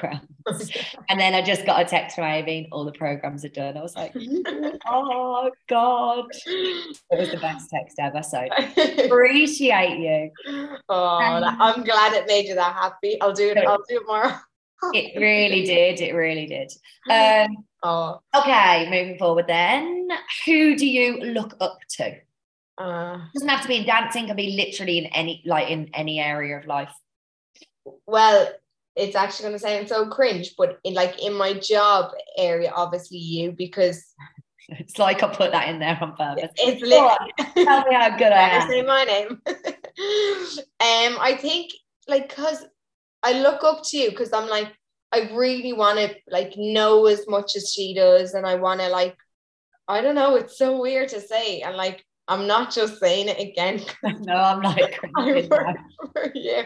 [1.09, 3.77] and then I just got a text from Aoibheann, all the programs are done.
[3.77, 4.13] I was like,
[4.87, 8.23] oh god, it was the best text ever.
[8.23, 8.45] So
[9.05, 10.31] appreciate you.
[10.89, 14.07] oh that- i'm glad it made you that happy i'll do it i'll do it
[14.07, 14.39] more
[14.93, 15.99] It really did.
[15.99, 16.71] It really did.
[17.09, 20.07] Um, oh okay, moving forward then.
[20.45, 22.15] Who do you look up to?
[22.79, 26.19] Uh, doesn't have to be in dancing, can be literally in any like in any
[26.19, 26.91] area of life.
[28.07, 28.49] well
[28.95, 33.17] it's actually going to sound so cringe but in like in my job area obviously
[33.17, 34.13] you because
[34.71, 36.51] It's like I put that in there on purpose.
[36.57, 37.17] it's on,
[37.55, 38.69] tell me how good I am.
[38.69, 39.41] say my name.
[39.47, 41.71] um, I think
[42.07, 42.63] like because
[43.23, 44.71] I look up to you because I'm like
[45.11, 48.89] I really want to like know as much as she does, and I want to
[48.89, 49.17] like
[49.87, 50.35] I don't know.
[50.35, 53.81] It's so weird to say, and like I'm not just saying it again.
[54.21, 55.77] No, I'm like I work
[56.13, 56.63] for you,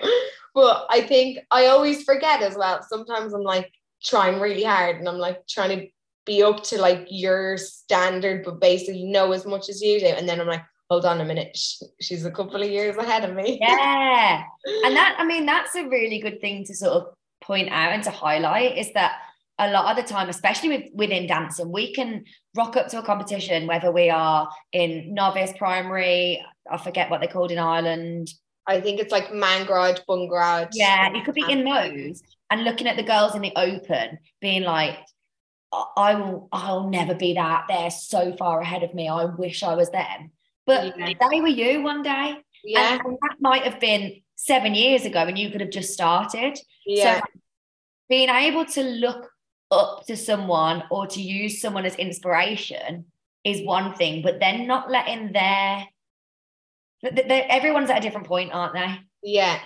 [0.54, 2.86] but I think I always forget as well.
[2.88, 3.71] Sometimes I'm like
[4.04, 5.88] trying really hard, and I'm like trying to
[6.26, 10.28] be up to like your standard, but basically know as much as you do, and
[10.30, 10.63] then I'm like.
[10.89, 11.58] Hold on a minute.
[12.02, 13.58] She's a couple of years ahead of me.
[13.60, 14.43] Yeah.
[14.86, 18.04] And that, I mean, that's a really good thing to sort of point out and
[18.04, 19.13] to highlight is that
[19.59, 23.03] a lot of the time, especially with within dancing, we can rock up to a
[23.03, 28.29] competition, whether we are in novice, primary, I forget what they're called in Ireland,
[28.65, 30.69] I think it's like Meán Grád, Bungrad.
[30.73, 34.63] Yeah, you could be in those and looking at the girls in the open, being
[34.63, 34.97] like,
[35.73, 37.65] "I- I will, I'll never be that.
[37.67, 39.09] They're so far ahead of me.
[39.09, 40.31] I wish I was them.
[40.65, 41.09] But Yeah.
[41.29, 42.37] they were you one day.
[42.63, 45.91] Yeah, And, and that might have been seven years ago and you could have just
[45.93, 46.57] started.
[46.85, 47.25] yeah, So
[48.07, 49.29] being able to look
[49.73, 53.05] up to someone or to use someone as inspiration
[53.43, 55.88] is one thing, but then not letting their
[57.01, 58.99] th- th- th- everyone's at a different point, aren't they?
[59.23, 59.59] yeah.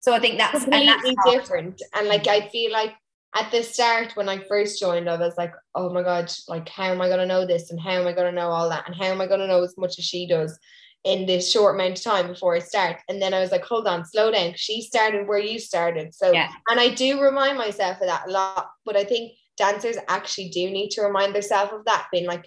[0.00, 1.82] So I think that's and that's completely different.
[1.94, 2.94] And like I feel like
[3.34, 6.84] at the start when I first joined, I was like, oh my god, like how
[6.84, 9.06] am I gonna know this and how am I gonna know all that and how
[9.06, 10.58] am I gonna know as much as she does
[11.06, 12.96] in this short amount of time before I start?
[13.08, 14.52] And then I was like, hold on, slow down.
[14.56, 16.14] She started where you started.
[16.14, 16.50] So Yeah.
[16.68, 20.70] and I do remind myself of that a lot, but I think dancers actually do
[20.70, 22.46] need to remind themselves of that, being like,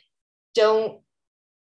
[0.53, 0.99] don't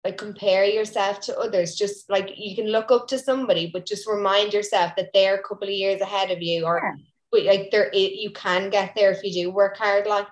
[0.05, 1.75] like compare yourself to others.
[1.77, 5.43] Just like you can look up to somebody, but just remind yourself that they're a
[5.43, 6.97] couple of years ahead of you, or
[7.31, 10.07] but like there it, you can get there if you do work hard.
[10.07, 10.29] Like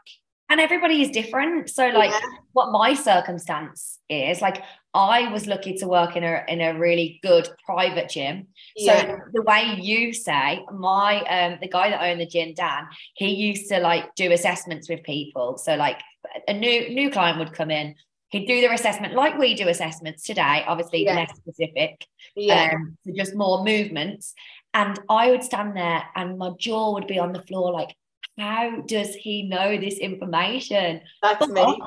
[0.49, 1.69] and everybody is different.
[1.69, 2.21] So, like, Yeah.
[2.53, 4.63] what my circumstance is, like,
[4.97, 8.49] I was lucky to work in a in a really good private gym.
[8.75, 9.07] Yeah.
[9.07, 13.29] So the way you say, my um the guy that owned the gym, Dan, he
[13.35, 15.59] used to like do assessments with people.
[15.59, 16.01] So like
[16.49, 17.95] a new new client would come in,
[18.31, 21.17] he'd do their assessment like we do assessments today, obviously Yeah.
[21.17, 22.71] less specific, yeah.
[22.75, 24.35] um, so just more movements.
[24.73, 27.95] And I would stand there and my jaw would be on the floor, like,
[28.39, 31.01] how does he know this information?
[31.23, 31.81] That's me.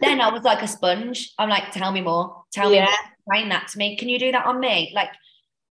[0.00, 1.32] then I was like a sponge.
[1.38, 2.44] I'm like, tell me more.
[2.56, 2.84] Tell me Yeah.
[2.86, 2.94] more.
[3.26, 3.96] Explain that to me.
[3.96, 4.92] Can you do that on me?
[4.94, 5.10] Like,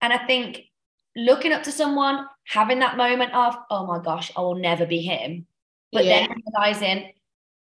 [0.01, 0.61] and I think
[1.15, 5.01] looking up to someone, having that moment of, oh my gosh, I will never be
[5.01, 5.47] him.
[5.91, 7.13] But then realizing,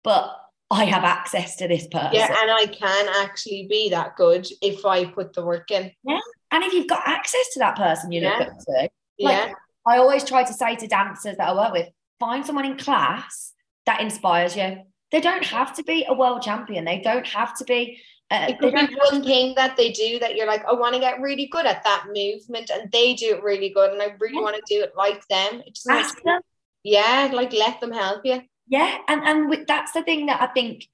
[0.03, 0.35] but
[0.71, 2.15] I have access to this person.
[2.15, 5.93] Yeah, and I can actually be that good if I put the work in.
[6.03, 6.19] Yeah.
[6.51, 8.47] And if you've got access to that person you look Yeah.
[8.47, 9.55] up to, Yeah, Like-
[9.87, 13.53] I always try to say to dancers that I work with, find someone in class
[13.87, 14.83] that inspires you.
[15.13, 16.85] They don't have to be a world champion.
[16.85, 18.03] They don't have to be.
[18.31, 21.01] Uh, it could be one thing that they do that you're like, I want to
[21.01, 24.37] get really good at that movement, and they do it really good, and I really
[24.37, 24.41] Yeah.
[24.41, 25.63] want to do it like them.
[25.67, 26.41] It just makes- ask them.
[26.83, 28.43] yeah, like let them help you.
[28.67, 30.87] Yeah, and and with, that's the thing that I think,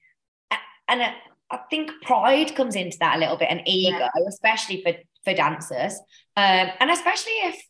[0.89, 1.15] and I,
[1.49, 5.93] I think pride comes into that a little bit, and ego, especially for for dancers,
[6.35, 7.61] um, and especially if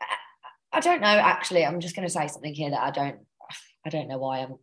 [0.00, 0.04] I,
[0.74, 1.06] I don't know.
[1.08, 3.20] Actually, I'm just going to say something here that I don't,
[3.86, 4.56] I don't know why I'm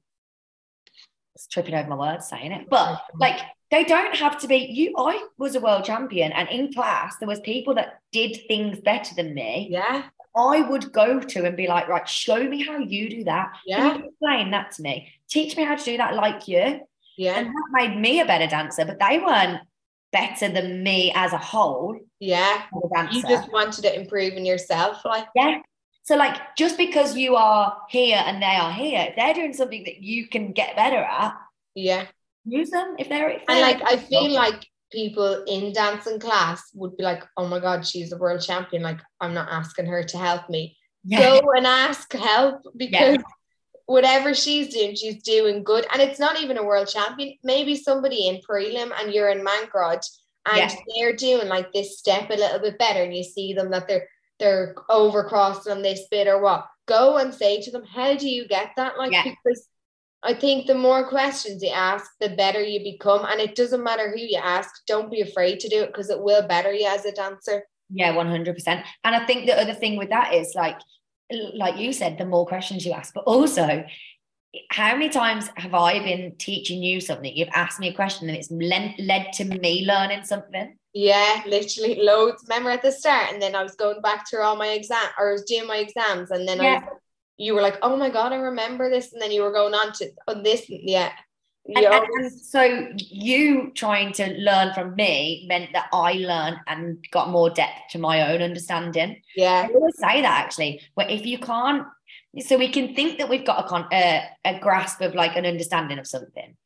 [1.45, 4.55] tripping over my words saying it, but like they don't have to be.
[4.57, 8.79] You, I was a world champion, and in class there was people that did things
[8.79, 9.67] better than me.
[9.69, 10.03] Yeah,
[10.35, 13.53] I would go to and be like, right, show me how you do that.
[13.65, 15.09] yeah, Can you explain that to me?
[15.29, 16.81] Teach me how to do that like you.
[17.17, 19.61] yeah, And that made me a better dancer, but they weren't
[20.11, 22.63] better than me as a whole yeah.
[22.75, 23.17] as a dancer.
[23.17, 25.59] You just wanted to improve in yourself, like yeah.
[26.07, 29.83] So like just because you are here and they are here, if they're doing something
[29.83, 31.33] that you can get better at,
[31.75, 32.05] yeah.
[32.45, 32.95] use them.
[32.97, 37.25] If they're, if And like I feel like people in dancing class would be like,
[37.35, 38.83] oh my god, she's a world champion.
[38.83, 40.77] Like I'm not asking her to help me.
[41.03, 41.41] yeah.
[41.41, 43.17] Go and ask help because
[43.85, 45.85] whatever she's doing, she's doing good.
[45.91, 47.33] And it's not even a world champion.
[47.43, 50.07] Maybe somebody in prelim and you're in Meán Grád
[50.45, 50.71] and Yeah.
[50.95, 54.07] they're doing like this step a little bit better, and you see them that they're
[54.39, 56.65] they're overcrossed on this bit or what.
[56.87, 58.97] Go and say to them, how do you get that?
[58.97, 59.23] Like Yeah.
[59.23, 59.67] because
[60.23, 63.25] I think the more questions you ask, the better you become.
[63.25, 64.69] And it doesn't matter who you ask.
[64.87, 67.63] Don't be afraid to do it because it will better you as a dancer.
[67.89, 68.85] Yeah, one hundred percent.
[69.03, 70.77] And I think the other thing with that is like,
[71.29, 73.85] like you said, the more questions you ask, but also,
[74.71, 77.35] how many times have I been teaching you something?
[77.35, 80.77] You've asked me a question, and it's led led to me learning something.
[80.97, 82.43] Yeah, literally loads.
[82.47, 85.29] Remember at the start, and then I was going back through all my exam or
[85.29, 86.83] I was doing my exams, and then I was,
[87.37, 89.93] you were like, "Oh my god, I remember this," and then you were going on
[89.93, 90.65] to oh, this.
[90.67, 91.11] Yeah,
[91.67, 97.05] And, and- and so you trying to learn from me meant that I learned and
[97.11, 99.21] got more depth to my own understanding.
[99.35, 101.85] yeah, I always say that actually, where if you can't,
[102.39, 105.45] so we can think that we've got a, con, uh, a grasp of like an
[105.45, 106.57] understanding of something.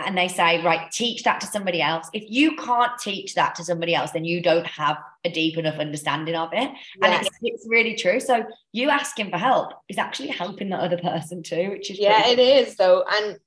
[0.00, 2.08] And they say, right, teach that to somebody else.
[2.12, 5.78] If you can't teach that to somebody else, then you don't have a deep enough
[5.78, 6.70] understanding of it.
[7.00, 8.18] And it's, it's really true.
[8.18, 12.26] So you asking for help is actually helping that other person too, which is yeah,
[12.26, 13.38] it is though, and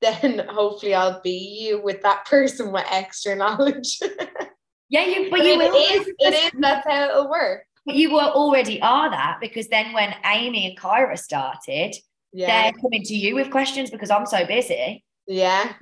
[0.00, 4.00] then hopefully I'll be you with that person with extra knowledge.
[4.88, 6.50] yeah, you but But you it will is, it is.
[6.58, 7.64] That's how it'll work.
[7.86, 11.94] But you were already are that because then when Amy and Kyra started,
[12.32, 15.04] Yeah, they're coming to you with questions because I'm so busy.
[15.30, 15.72] Yeah,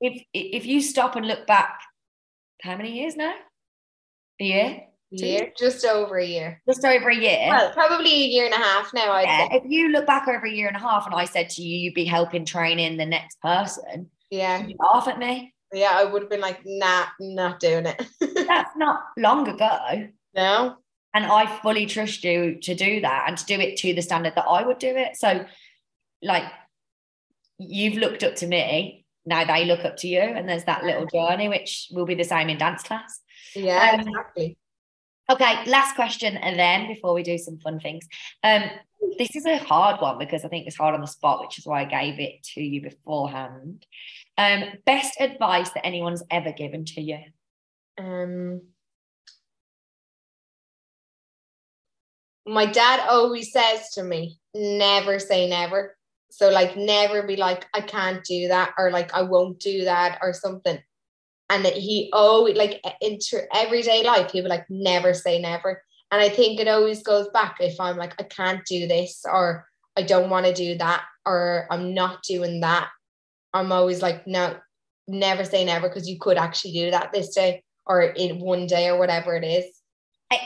[0.00, 1.80] If if you stop and look back,
[2.62, 3.34] how many years now?
[4.40, 6.60] A year, year, just over a year.
[6.68, 7.46] just over a year.
[7.48, 9.12] Well, probably a year and a half now.
[9.12, 9.56] I'd yeah, say.
[9.56, 11.78] if you look back over a year and a half, and I said to you,
[11.78, 15.54] you'd be helping training the next person, Yeah, laugh at me.
[15.72, 18.06] yeah, I would have been like, nah, not doing it.
[18.46, 20.08] That's not long ago.
[20.34, 20.76] no,
[21.14, 24.34] And I fully trust you to do that and to do it to the standard
[24.34, 25.16] that I would do it.
[25.16, 25.46] So,
[26.22, 26.44] like,
[27.58, 31.06] you've looked up to me, now they look up to you, and there's that little
[31.06, 33.20] journey, which will be the same in dance class.
[33.54, 34.56] yeah, Um, exactly.
[35.28, 38.06] Okay, last question, and then before we do some fun things,
[38.44, 38.62] um,
[39.18, 41.66] this is a hard one because I think it's hard on the spot, which is
[41.66, 43.84] why I gave it to you beforehand.
[44.38, 47.18] Um, best advice that anyone's ever given to you?
[47.98, 48.60] Um,
[52.46, 55.96] my dad always says to me, never say never.
[56.36, 60.18] So like never be like, I can't do that or like I won't do that
[60.20, 60.78] or something.
[61.48, 65.82] And he always like into everyday life, he would like, never say never.
[66.10, 69.66] And I think it always goes back if I'm like, I can't do this or
[69.96, 72.90] I don't want to do that or I'm not doing that.
[73.54, 74.58] I'm always like, no,
[75.08, 78.88] never say never because you could actually do that this day or in one day
[78.88, 79.64] or whatever it is.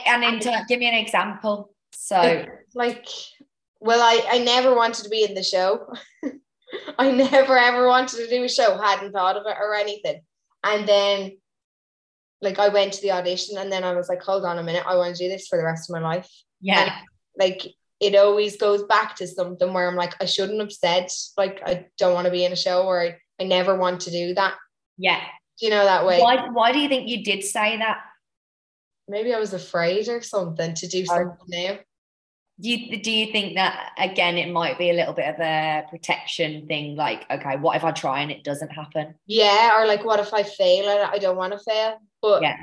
[0.05, 0.39] And in
[0.69, 1.73] give me an example.
[1.91, 3.07] So, like,
[3.81, 5.91] well, I, I never wanted to be in the show.
[6.97, 10.21] I never ever wanted to do a show, hadn't thought of it or anything.
[10.63, 11.37] And then,
[12.41, 14.83] like, I went to the audition and then I was like, hold on a minute,
[14.87, 16.29] I want to do this for the rest of my life.
[16.61, 16.91] yeah, And,
[17.37, 17.65] like,
[17.99, 21.07] it always goes back to something where I'm like, I shouldn't have said,
[21.37, 24.11] like, I don't want to be in a show or I, I never want to
[24.11, 24.55] do that.
[24.97, 25.21] yeah.
[25.59, 26.19] Do you know that way?
[26.19, 27.99] Why, why do you think you did say that?
[29.07, 31.77] Maybe I was afraid or something to do um, something new.
[32.61, 35.83] Do you, do you think that, again, it might be a little bit of a
[35.89, 36.95] protection thing?
[36.95, 39.15] Like, okay, what if I try and it doesn't happen?
[39.25, 40.87] Yeah, or like, what if I fail?
[41.11, 41.97] I don't want to fail.
[42.21, 42.57] But Yeah.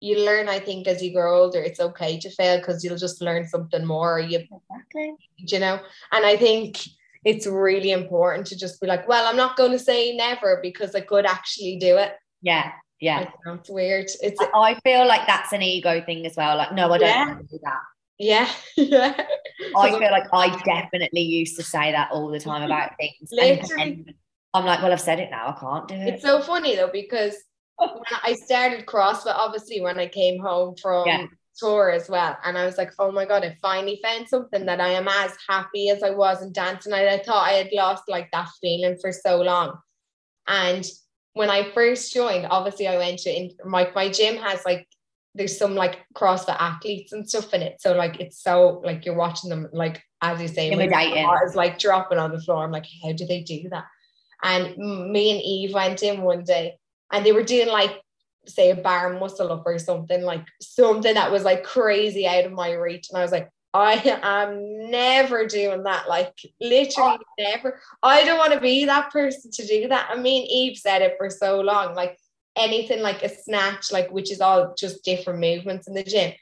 [0.00, 3.22] you learn, I think, as you grow older, it's okay to fail because you'll just
[3.22, 4.20] learn something more.
[4.20, 5.14] You, Exactly.
[5.38, 5.80] you know,
[6.12, 6.78] and I think
[7.24, 10.94] it's really important to just be like, well, I'm not going to say never because
[10.94, 12.12] I could actually do it.
[12.42, 13.30] Yeah, yeah.
[13.46, 14.06] It's weird.
[14.22, 16.56] It's I I feel like that's an ego thing as well.
[16.58, 17.26] Like, no, I don't Yeah.
[17.26, 17.80] want to do that.
[18.20, 19.26] Yeah, yeah.
[19.76, 23.30] I feel like I definitely used to say that all the time about things.
[23.32, 24.14] Literally.
[24.52, 25.56] I'm like, well, I've said it now.
[25.56, 26.14] I can't do it.
[26.14, 27.34] It's so funny though because
[27.78, 27.90] when
[28.22, 31.26] I started CrossFit, obviously when I came home from Yeah.
[31.56, 34.80] tour as well, and I was like, oh my god, I finally found something that
[34.80, 36.92] I am as happy as I was in dancing.
[36.92, 39.78] I, I thought I had lost like that feeling for so long,
[40.46, 40.84] and
[41.32, 44.86] when I first joined, obviously I went to in my my gym has like
[45.34, 49.16] there's some like CrossFit athletes and stuff in it, so like it's so like you're
[49.16, 50.70] watching them like as you say,
[51.46, 52.64] is like dropping on the floor.
[52.64, 53.84] I'm like, how do they do that?
[54.42, 56.78] And me and Eve went in one day
[57.12, 58.00] and they were doing like
[58.46, 62.52] say a bar muscle up or something like something that was like crazy out of
[62.52, 63.08] my reach.
[63.10, 66.08] And I was like I am never doing that.
[66.08, 67.34] Like literally oh.
[67.38, 67.80] never.
[68.02, 70.08] I don't want to be that person to do that.
[70.10, 72.18] I mean Eve said it for so long like
[72.60, 76.32] anything like a snatch like which is all just different movements in the gym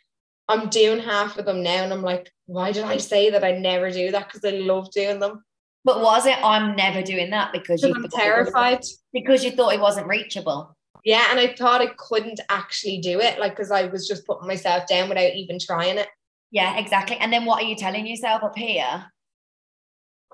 [0.48, 3.52] I'm doing half of them now and I'm like why did I say that I
[3.52, 5.44] never do that because I love doing them
[5.84, 6.38] But was it?
[6.42, 9.80] I'm never doing that because you I'm thought it was- terrified because you thought it
[9.80, 10.74] wasn't reachable.
[11.04, 14.48] Yeah, and I thought I couldn't actually do it, like because I was just putting
[14.48, 16.08] myself down without even trying it.
[16.50, 17.16] Yeah, exactly.
[17.18, 19.06] And then what are you telling yourself up here?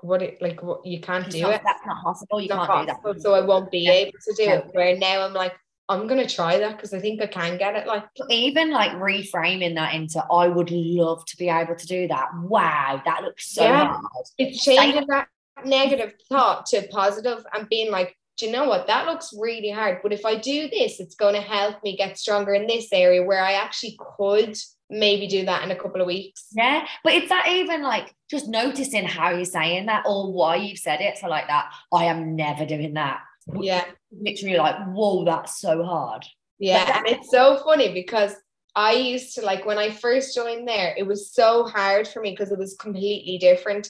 [0.01, 0.61] What it like?
[0.61, 1.61] What you can't It's do not- it.
[1.63, 2.39] That's not possible.
[2.41, 3.21] You It's can't do that.
[3.21, 3.91] so I won't be Yeah.
[3.91, 4.55] able to do Yeah.
[4.57, 4.65] it.
[4.73, 5.55] Where now I'm like,
[5.87, 7.85] I'm gonna try that because I think I can get it.
[7.87, 12.29] Like, Even like reframing that into, I would love to be able to do that.
[12.41, 13.87] Wow, that looks so Yeah.
[13.87, 14.25] hard.
[14.37, 15.27] it's changing that
[15.63, 18.87] negative thought to positive and being like, do you know what?
[18.87, 22.17] That looks really hard, but if I do this, it's going to help me get
[22.17, 24.57] stronger in this area where I actually could
[24.89, 26.47] maybe do that in a couple of weeks.
[26.51, 30.79] Yeah, but it's that even like just noticing how you're saying that or why you've
[30.79, 31.17] said it.
[31.17, 33.19] So like that, I am never doing that.
[33.59, 33.85] Yeah.
[34.11, 36.25] Literally like, whoa, that's so hard.
[36.57, 38.33] Yeah, and it's so funny because
[38.75, 42.31] I used to like when I first joined there, it was so hard for me
[42.31, 43.89] because it was completely different.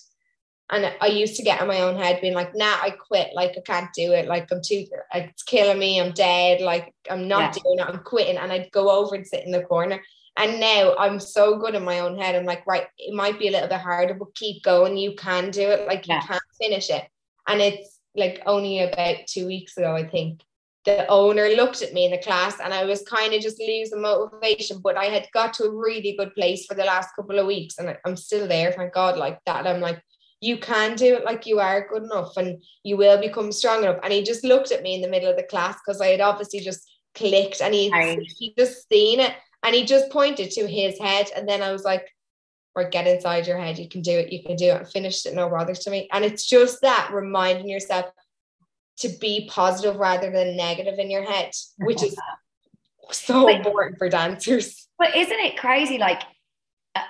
[0.71, 3.35] And I used to get in my own head being like, nah, I quit.
[3.35, 4.27] Like, I can't do it.
[4.27, 6.01] Like, I'm too, it's killing me.
[6.01, 6.59] I'm dead.
[6.59, 7.61] Like, I'm not Yeah.
[7.63, 7.85] doing it.
[7.87, 8.37] I'm quitting.
[8.37, 10.01] And I'd go over and sit in the corner.
[10.37, 12.33] And now I'm so good in my own head.
[12.33, 14.97] I'm like, right, it might be a little bit harder, but keep going.
[14.97, 15.87] You can do it.
[15.87, 16.21] Like, Yeah.
[16.23, 17.07] you can finish it.
[17.47, 20.41] And it's like only about two weeks ago, I think,
[20.85, 24.01] the owner looked at me in the class and I was kind of just losing
[24.01, 27.47] motivation, but I had got to a really good place for the last couple of
[27.47, 29.65] weeks and I'm still there, thank God, like that.
[29.65, 29.99] I'm like,
[30.41, 33.99] you can do it, like you are good enough and you will become strong enough.
[34.03, 36.21] And he just looked at me in the middle of the class because I had
[36.21, 38.19] obviously just clicked and he, Right.
[38.37, 41.31] he just seen it and he just pointed to his head.
[41.35, 42.07] And then I was like,
[42.75, 43.79] right, get inside your head.
[43.79, 44.31] You can do it.
[44.31, 44.77] You can do it.
[44.77, 45.33] And finished it.
[45.33, 46.09] No bother to me.
[46.11, 48.05] And it's just that reminding yourself
[48.97, 52.15] to be positive rather than negative in your head, which is
[53.11, 54.87] so But- important for dancers.
[54.97, 55.97] But isn't it crazy?
[55.97, 56.21] Like,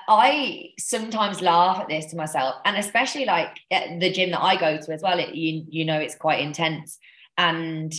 [0.07, 4.55] I sometimes laugh at this to myself, and especially like at the gym that I
[4.55, 5.19] go to as well.
[5.19, 6.97] It, you you know, it's quite intense,
[7.37, 7.93] and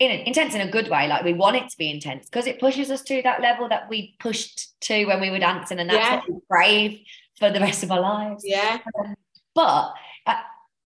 [0.00, 1.06] in intense in a good way.
[1.06, 3.88] Like we want it to be intense because it pushes us to that level that
[3.88, 6.16] we pushed to when we were dancing, and that's Yeah.
[6.16, 7.00] what we crave
[7.38, 8.42] for the rest of our lives.
[8.44, 8.78] Yeah.
[9.54, 9.92] But
[10.26, 10.40] uh,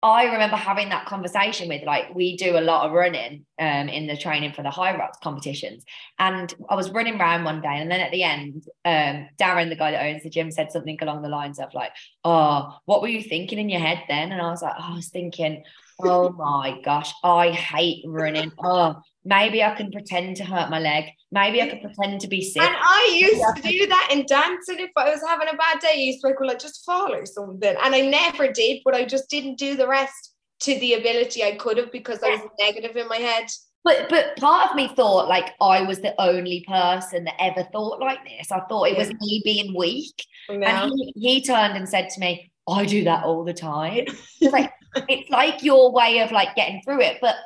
[0.02, 4.06] I remember having that conversation with like we do a lot of running um, in
[4.06, 5.84] the training for the Hyrox competitions,
[6.18, 9.76] and I was running around one day, and then at the end, um, Darren, the
[9.76, 11.92] guy that owns the gym, said something along the lines of like,
[12.24, 14.96] "Oh, what were you thinking in your head then?" And I was like, oh, "I
[14.96, 15.62] was thinking."
[16.02, 18.52] Oh my gosh, I hate running.
[18.62, 21.04] Oh, maybe I can pretend to hurt my leg.
[21.32, 22.62] Maybe I could pretend to be sick.
[22.62, 24.78] And I used to do that in dancing.
[24.78, 27.12] If I was having a bad day, I used to like, well, I just fall
[27.12, 27.76] or something.
[27.82, 31.56] And I never did, but I just didn't do the rest to the ability I
[31.56, 33.46] could have because I was negative in my head.
[33.84, 38.00] But but part of me thought like I was the only person that ever thought
[38.00, 38.50] like this.
[38.50, 40.24] I thought it was me being weak.
[40.48, 40.66] No.
[40.66, 44.06] And he, he turned and said to me, I do that all the time.
[44.40, 44.72] Like
[45.08, 47.18] it's like your way of like getting through it.
[47.20, 47.36] But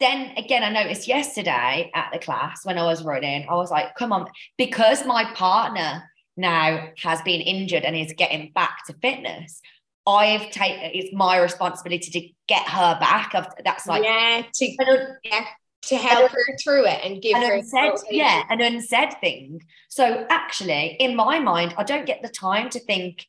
[0.00, 3.94] then again, I noticed yesterday at the class when I was running, I was like,
[3.94, 4.28] come on,
[4.58, 6.02] because my partner
[6.36, 9.60] now has been injured and is getting back to fitness.
[10.06, 13.34] I've taken it's my responsibility to get her back.
[13.34, 15.44] I've, that's like yeah, to, un-
[15.82, 19.62] to help her through it and give an her unsaid, yeah, an unsaid thing.
[19.88, 23.26] So actually, in my mind, I don't get the time to think,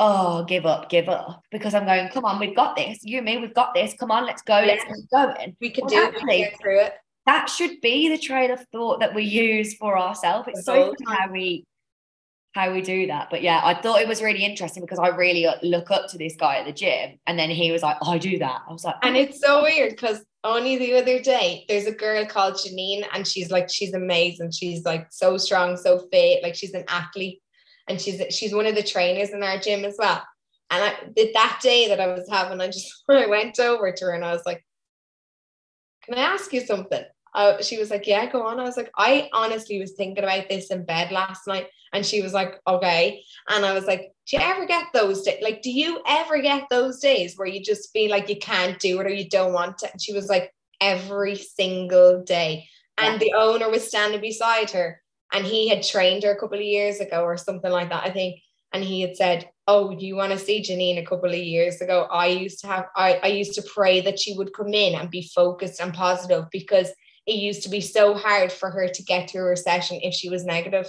[0.00, 2.98] oh, give up, give up, because I'm going, come on, we've got this.
[3.04, 3.94] You and me, we've got this.
[4.00, 4.94] Come on, let's go, let's Yeah.
[4.94, 5.56] keep going.
[5.60, 6.94] We could Well, do it, we actually- get through it.
[7.26, 10.48] That should be the train of thought that we use for ourselves.
[10.48, 11.64] It's so how we
[12.56, 13.28] how we do that.
[13.30, 16.18] But yeah, I thought it was really interesting because I really uh, look up to
[16.18, 18.62] this guy at the gym, and then he was like, I do that.
[18.68, 22.24] I was like, And it's so weird because only the other day there's a girl
[22.26, 24.50] called Janine and she's like she's amazing.
[24.50, 27.40] She's like so strong, so fit, like she's an athlete,
[27.88, 30.22] and she's she's one of the trainers in our gym as well.
[30.70, 34.04] And I did that day that I was having, I just I went over to
[34.06, 34.64] her and I was like,
[36.04, 37.04] "Can I ask you something?"
[37.34, 40.48] Uh, she was like, "Yeah, go on." I was like, "I honestly was thinking about
[40.48, 44.36] this in bed last night," and she was like, "Okay." And I was like, "Do
[44.36, 45.42] you ever get those days?
[45.42, 49.00] Like, do you ever get those days where you just feel like you can't do
[49.00, 52.68] it or you don't want to?" And she was like, "Every single day."
[52.98, 54.99] And the owner was standing beside her,
[55.32, 58.10] and he had trained her a couple of years ago or something like that, I
[58.10, 58.40] think.
[58.72, 62.06] And he had said, "Oh, you want to see Janine a couple of years ago?
[62.10, 65.10] I used to have, I, I used to pray that she would come in and
[65.10, 66.88] be focused and positive because
[67.26, 70.28] it used to be so hard for her to get through her session if she
[70.28, 70.86] was negative."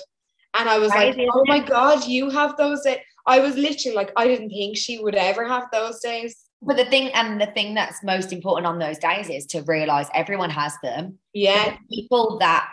[0.54, 3.96] And I was Crazy, like, "Oh my god, you have those days." I was literally
[3.96, 6.36] like, I didn't think she would ever have those days.
[6.62, 10.08] But the thing, and the thing that's most important on those days is to realize
[10.14, 11.18] everyone has them.
[11.34, 12.68] Yeah, The people that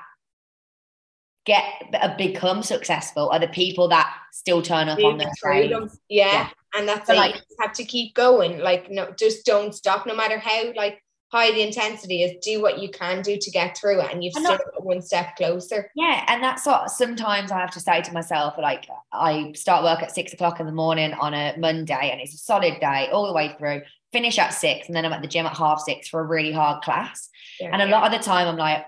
[1.49, 5.71] get become successful are the people that still turn up on Moving those through days.
[5.71, 5.91] them.
[6.09, 6.27] Yeah.
[6.33, 6.49] Yeah.
[6.77, 7.17] And that's So, it.
[7.17, 8.59] like- you have to keep going.
[8.61, 10.07] Like, no, just don't stop.
[10.07, 13.77] No matter how like high the intensity is, do what you can do to get
[13.77, 14.11] through it.
[14.13, 15.91] And you've still one step closer.
[15.95, 18.55] Yeah, and that's what sometimes I have to say to myself.
[18.59, 22.33] Like, I start work at six o'clock in the morning on a Monday, and it's
[22.35, 23.83] a solid day all the way through.
[24.11, 26.53] Finish at six, and then I'm at the gym at half six for a really
[26.53, 27.29] hard class.
[27.61, 27.71] Yeah.
[27.75, 28.87] And a lot of the time, I'm like,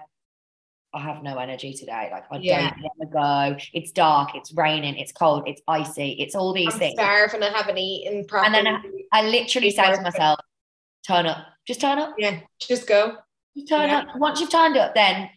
[0.92, 2.08] I have no energy today.
[2.10, 2.70] Like, I Yeah.
[2.70, 3.64] don't want to go.
[3.72, 4.34] It's dark.
[4.34, 4.96] It's raining.
[4.96, 5.44] It's cold.
[5.46, 6.12] It's icy.
[6.12, 6.94] It's all these I'm things.
[6.94, 7.42] starving.
[7.42, 8.58] I haven't eaten properly.
[8.58, 8.82] And then
[9.12, 10.40] I literally Keep say to myself,
[11.06, 11.46] turn up.
[11.66, 12.14] Just turn up.
[12.18, 13.16] yeah, just go.
[13.56, 13.98] Just turn Yeah.
[13.98, 14.16] up.
[14.16, 15.30] Once you've turned up, then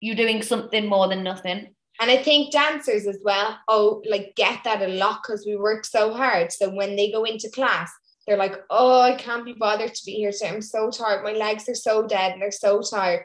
[0.00, 1.74] you're doing something more than nothing.
[2.00, 5.84] And I think dancers as well, oh, like get that a lot because we work
[5.84, 6.50] so hard.
[6.50, 7.92] So when they go into class,
[8.26, 10.48] they're like, oh, I can't be bothered to be here today.
[10.48, 11.22] I'm so tired.
[11.22, 13.24] My legs are so dead and they're so tired.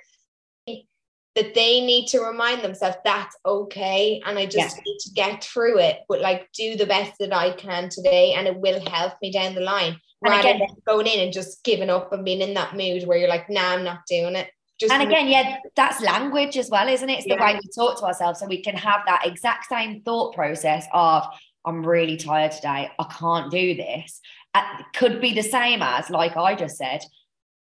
[1.35, 4.21] That they need to remind themselves that's okay.
[4.25, 7.51] And I just need to get through it, but like do the best that I
[7.51, 9.99] can today and it will help me down the line.
[10.23, 13.05] And Rather again- than going in and just giving up and being in that mood
[13.05, 14.49] where you're like, nah, I'm not doing it.
[14.79, 17.19] Just and again, yeah, that's language as well, isn't it?
[17.19, 20.35] It's the way we talk to ourselves so we can have that exact same thought
[20.35, 21.23] process of,
[21.65, 22.91] I'm really tired today.
[22.99, 24.19] I can't do this.
[24.55, 27.03] It could be the same as, like I just said,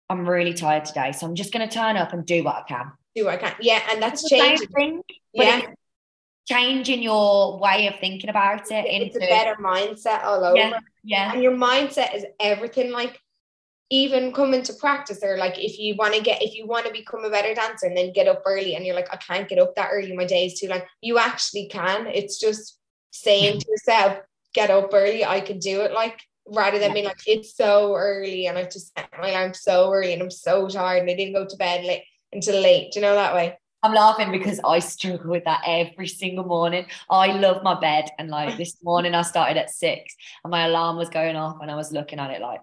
[0.10, 1.12] I'm really tired today.
[1.12, 2.92] So I'm just going to turn up and do what I can.
[3.24, 3.54] Do I can.
[3.62, 5.04] Yeah, and that's It's the same changing.
[5.34, 5.62] Yeah.
[6.48, 8.86] changing your way of thinking about it.
[8.88, 10.58] it's a better mindset all over.
[10.58, 11.34] Yeah, yeah.
[11.34, 12.92] And your mindset is everything.
[12.92, 13.20] Like
[13.92, 16.92] even coming to practice, or like if you want to get, if you want to
[16.92, 19.60] become a better dancer, and then get up early, and you're like, I can't get
[19.60, 20.16] up that early.
[20.16, 20.82] My day is too long.
[21.02, 22.08] You actually can.
[22.08, 22.78] It's just
[23.12, 24.20] saying to yourself,
[24.54, 25.26] get up early.
[25.26, 25.92] I can do it.
[25.92, 26.20] Like
[26.52, 26.94] rather than Yeah.
[26.94, 30.32] being like, it's so early, and I just set my alarm so early, and I'm
[30.32, 32.04] so tired, and I didn't go to bed late
[32.34, 32.92] until late.
[32.92, 33.58] Do you know that way?
[33.82, 36.86] I'm laughing because I struggle with that every single morning.
[37.10, 38.10] I love my bed.
[38.20, 41.72] And like this morning, I started at six and my alarm was going off, and
[41.72, 42.60] I was looking at it like,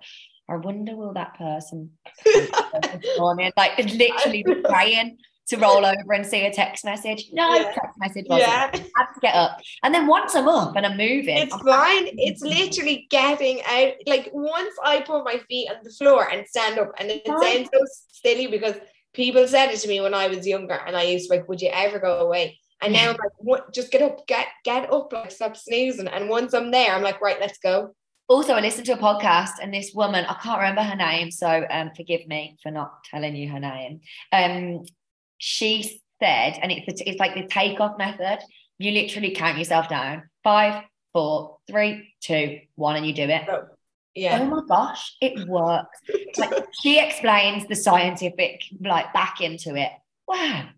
[0.49, 1.91] I wonder will that person
[2.25, 2.51] this
[3.19, 3.51] morning?
[3.57, 5.17] Like literally praying
[5.49, 7.27] to roll over and see a text message.
[7.33, 7.73] No, Yeah.
[7.73, 8.49] text message wasn't.
[8.51, 8.71] Yeah.
[8.75, 9.61] I had to get up.
[9.85, 12.09] And then once I'm up and I'm moving, It's I'm fine.
[12.19, 13.93] It's literally getting out.
[14.07, 17.69] Like once I put my feet on the floor and stand up, and it sounds
[17.73, 17.81] so
[18.25, 18.75] silly because
[19.17, 21.61] people said it to me when I was younger, and I used to like, "Would
[21.61, 23.75] you ever go away?" And now I'm like, "What?
[23.75, 27.21] Just get up, get get up, like stop snoozing." And once I'm there, I'm like,
[27.21, 27.95] "Right, let's go."
[28.29, 31.65] also I listened to a podcast and this woman, I can't remember her name, so
[31.71, 34.01] um, forgive me for not telling you her name.
[34.33, 34.85] Um,
[35.39, 38.39] she said, and it's it's like the takeoff method.
[38.79, 40.25] You literally count yourself down.
[40.43, 43.47] Five, four, three, two, one, and you do it.
[43.47, 43.67] Go.
[44.17, 44.41] Yeah.
[44.41, 46.01] Oh my gosh, it works.
[46.39, 49.91] Like she explains the scientific like back into it.
[50.27, 50.71] Wow.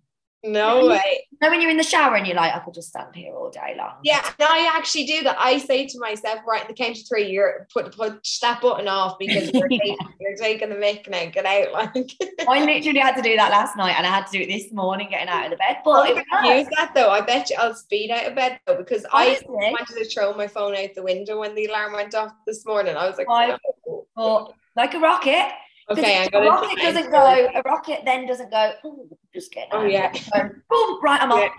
[0.45, 1.26] No way.
[1.32, 3.34] You know when you're in the shower and you're like, I could just stand here
[3.34, 3.95] all day long.
[4.05, 5.36] Yeah, no, I actually do that.
[5.39, 9.18] I say to myself, right the count of three, you're put push that button off
[9.18, 9.78] because you're, Yeah.
[9.78, 11.26] taking, you're taking the mic now.
[11.26, 12.12] Get out, like.
[12.49, 14.72] I literally had to do that last night and I had to do it this
[14.72, 15.78] morning getting out of the bed.
[15.84, 16.59] But I'm it gonna worked.
[16.61, 17.11] use that though.
[17.11, 20.34] I bet you I'll speed out of bed though because I Honestly, wanted to throw
[20.34, 22.97] my phone out the window when the alarm went off this morning.
[22.97, 23.57] I was like, Why?
[23.89, 24.05] no.
[24.14, 25.49] but like a rocket.
[25.91, 28.72] okay, I'm a rocket doesn't go, a rocket then doesn't go,
[29.35, 30.12] just get Oh, yeah.
[30.70, 31.53] Boom, right, I'm off.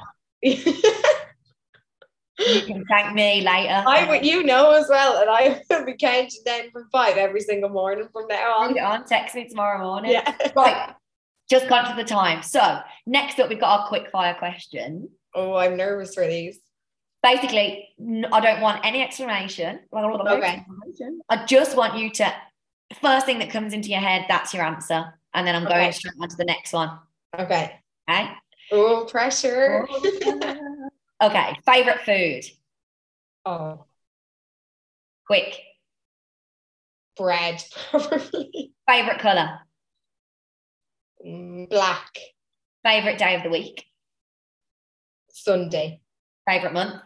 [2.40, 3.84] You can thank me later.
[3.86, 7.42] I would, you know as well, and I will be counting down from five every
[7.42, 8.78] single morning from now on.
[8.78, 10.12] it on, text me tomorrow morning.
[10.12, 10.34] Yeah.
[10.56, 10.94] Right.
[11.50, 12.44] Just conscious of the time.
[12.44, 15.10] So next up, we've got our quick fire question.
[15.34, 16.60] Oh, I'm nervous for these.
[17.24, 17.90] Basically,
[18.32, 19.80] I don't want any explanation.
[19.92, 20.64] Okay.
[21.28, 22.34] I just want you to,
[23.02, 25.14] first thing that comes into your head, that's your answer.
[25.34, 27.00] And then I'm going straight on to the next one.
[27.38, 27.80] Okay.
[28.10, 28.30] Okay.
[28.72, 29.88] Oh, pressure.
[31.22, 31.58] okay.
[31.66, 32.44] Favorite food?
[33.46, 33.86] Oh,
[35.26, 35.60] Quick.
[37.16, 38.74] bread, probably.
[38.88, 39.60] Favorite color?
[41.26, 42.18] Mm, Black.
[42.84, 43.86] Favorite day of the week?
[45.32, 46.02] Sunday.
[46.48, 47.02] Favorite month?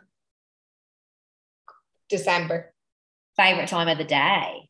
[2.10, 2.74] December.
[3.36, 4.70] Favorite time of the day?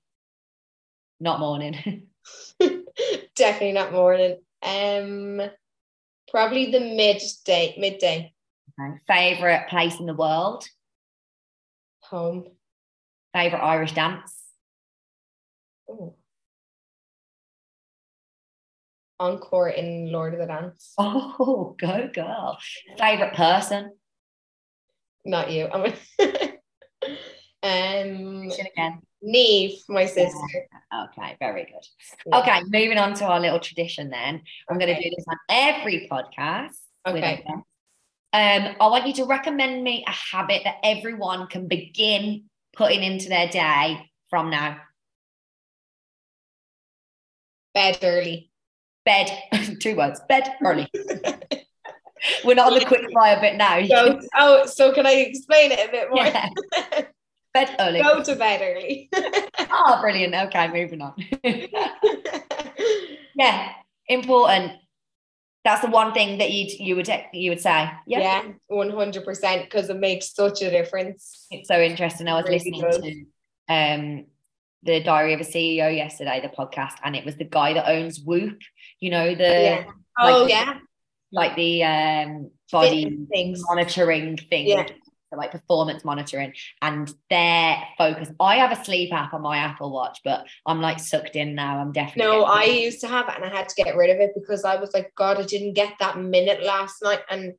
[1.19, 2.07] Not morning.
[3.35, 4.37] Definitely not morning.
[4.63, 5.41] Um,
[6.29, 7.75] probably the midday.
[7.77, 8.33] Midday.
[8.79, 8.97] Okay.
[9.07, 10.67] Favorite place in the world?
[12.09, 12.45] Home.
[13.33, 14.43] Favorite Irish dance?
[15.89, 16.15] Oh.
[19.19, 20.93] Encore in Lord of the Dance.
[20.97, 22.57] Oh, go girl.
[22.97, 23.93] Favorite person?
[25.25, 25.67] Not you.
[25.67, 25.93] I'm
[27.63, 29.01] um, again.
[29.21, 30.37] Neve, my sister.
[30.93, 31.85] Okay, very good.
[32.25, 32.39] Yeah.
[32.39, 34.41] Okay, moving on to our little tradition then.
[34.69, 36.75] I'm going to do this on every podcast.
[37.07, 37.45] Okay.
[38.33, 42.45] Um, I want you to recommend me a habit that everyone can begin
[42.75, 44.77] putting into their day from now.
[47.73, 48.51] Bed early.
[49.05, 49.31] Bed,
[49.79, 50.89] two words, bed early.
[52.45, 53.85] We're not on the quick fire bit now.
[53.85, 56.25] So, oh, so can I explain it a bit more?
[56.25, 56.49] yeah.
[57.53, 58.01] Bed early.
[58.01, 59.09] Go to bed early.
[59.71, 60.33] Oh, brilliant.
[60.33, 61.13] Okay, moving on.
[63.35, 63.73] yeah,
[64.07, 64.73] important.
[65.63, 67.89] That's the one thing that you you would you would say.
[68.05, 71.47] Yeah, yeah, one hundred percent, because it makes such a difference.
[71.51, 72.27] it's so interesting.
[72.27, 72.97] I was Really listening does.
[72.97, 73.25] to
[73.73, 74.25] um
[74.83, 78.19] the Diary of a CEO yesterday, the podcast, and it was the guy that owns
[78.19, 78.57] Whoop.
[78.99, 79.83] You know the yeah.
[80.19, 80.77] Oh like- yeah.
[81.31, 83.61] like the um body things.
[83.69, 84.67] monitoring thing.
[84.67, 84.87] Yeah.
[85.33, 88.29] So like performance monitoring and their focus.
[88.39, 91.79] I have a sleep app on my Apple Watch, but I'm like sucked in now.
[91.79, 94.11] I'm definitely No, I getting- used to have it and I had to get rid
[94.11, 97.21] of it because I was like, God, I didn't get that minute last night.
[97.31, 97.53] And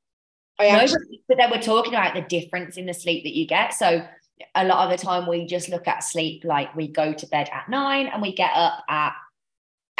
[0.58, 3.34] I No, actually but, but then we're talking about the difference in the sleep that
[3.36, 3.74] you get.
[3.74, 4.06] So
[4.54, 7.50] a lot of the time we just look at sleep like we go to bed
[7.52, 9.14] at nine and we get up at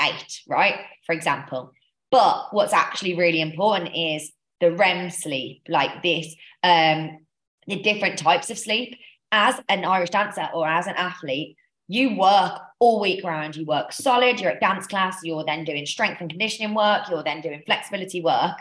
[0.01, 0.77] eight, right?
[1.07, 1.73] For example.
[2.13, 7.19] But what's actually really important is the REM sleep, like this, um,
[7.67, 8.97] the different types of sleep.
[9.33, 11.57] As an Irish dancer or as an athlete,
[11.89, 13.57] you work all week round.
[13.57, 17.25] You work solid, you're at dance class, you're then doing strength and conditioning work, you're
[17.25, 18.57] then doing flexibility work.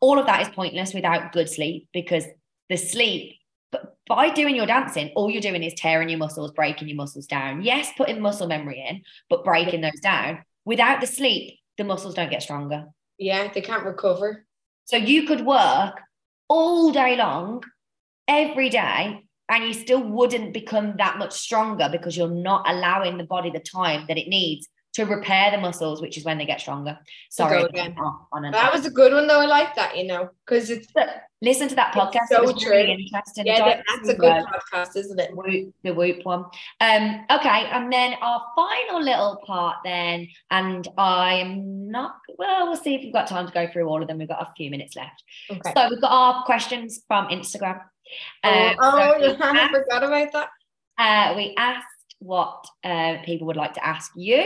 [0.00, 2.24] All of that is pointless without good sleep because
[2.68, 3.34] the sleep,
[3.72, 7.26] but by doing your dancing, all you're doing is tearing your muscles, breaking your muscles
[7.26, 7.62] down.
[7.62, 10.44] Yes, putting muscle memory in, but breaking those down.
[10.64, 12.86] Without the sleep, the muscles don't get stronger.
[13.18, 14.44] yeah, they can't recover.
[14.84, 16.00] So you could work
[16.48, 17.62] all day long,
[18.28, 23.24] every day, and you still wouldn't become that much stronger because you're not allowing the
[23.24, 26.60] body the time that it needs to repair the muscles, which is when they get
[26.60, 26.98] stronger.
[27.30, 27.62] Sorry,
[28.52, 29.40] That was a good one though.
[29.40, 30.86] I like that, you know, because it's
[31.40, 32.28] listen to that podcast.
[32.28, 33.46] so it really interesting.
[33.46, 35.30] yeah, It's that, like that's a good podcast, isn't it?
[35.34, 36.44] Whoop, the whoop one.
[36.80, 42.94] Um, okay, and then our final little part then, and I'm not well, we'll see
[42.94, 44.18] if we've got time to go through all of them.
[44.18, 45.22] We've got a few minutes left.
[45.50, 45.72] Okay.
[45.74, 47.80] So we've got our questions from Instagram.
[48.44, 48.90] Oh, Um, oh,
[49.20, 50.48] so yeah, I asked, forgot about that.
[50.98, 51.86] uh, we asked
[52.18, 54.44] what uh, people would like to ask you,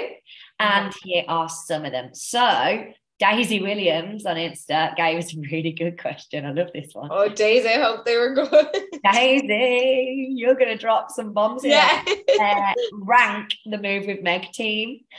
[0.59, 2.11] and here are some of them.
[2.14, 2.84] So
[3.18, 6.44] Daisy Williams on Insta gave us a really good question.
[6.46, 7.09] I love this one.
[7.11, 8.66] Oh, days, I hope they were good.
[9.12, 11.72] Daisy, you're gonna drop some bombs here.
[11.72, 12.04] yeah.
[12.40, 15.00] uh, rank the Move with Meg team.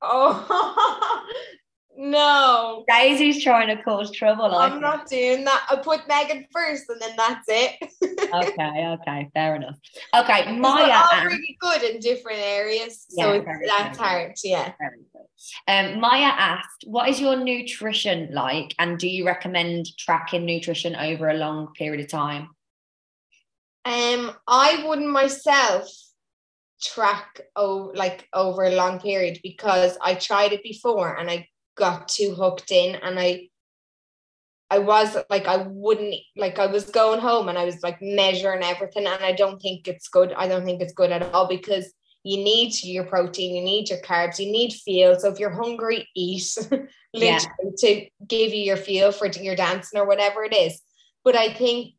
[0.00, 1.24] Oh,
[2.00, 2.84] No.
[2.88, 4.54] Daisy's trying to cause trouble.
[4.54, 4.82] I'm think.
[4.82, 5.66] not doing that.
[5.68, 7.90] I put Megan first and then that's it.
[8.34, 9.74] okay, okay, fair enough.
[10.14, 13.04] Okay, Maya We're all really good in different areas.
[13.10, 14.34] Yeah, So that's hard.
[14.44, 14.74] Yeah.
[15.66, 21.28] Um, Maya asked, "What is your nutrition like, and do you recommend tracking nutrition over
[21.28, 22.50] a long period of time?"
[23.84, 25.90] Um, I wouldn't myself
[26.80, 31.48] track over like over a long period because I tried it before and I
[31.78, 33.48] got too hooked in and I
[34.70, 38.62] I was like I wouldn't like I was going home and I was like measuring
[38.62, 40.32] everything and I don't think it's good.
[40.34, 41.92] I don't think it's good at all because
[42.24, 45.18] you need your protein, you need your carbs, you need fuel.
[45.18, 46.56] So if you're hungry, eat
[47.14, 47.38] Yeah.
[47.38, 50.82] literally to give you your fuel for your dancing or whatever it is.
[51.24, 51.94] But I think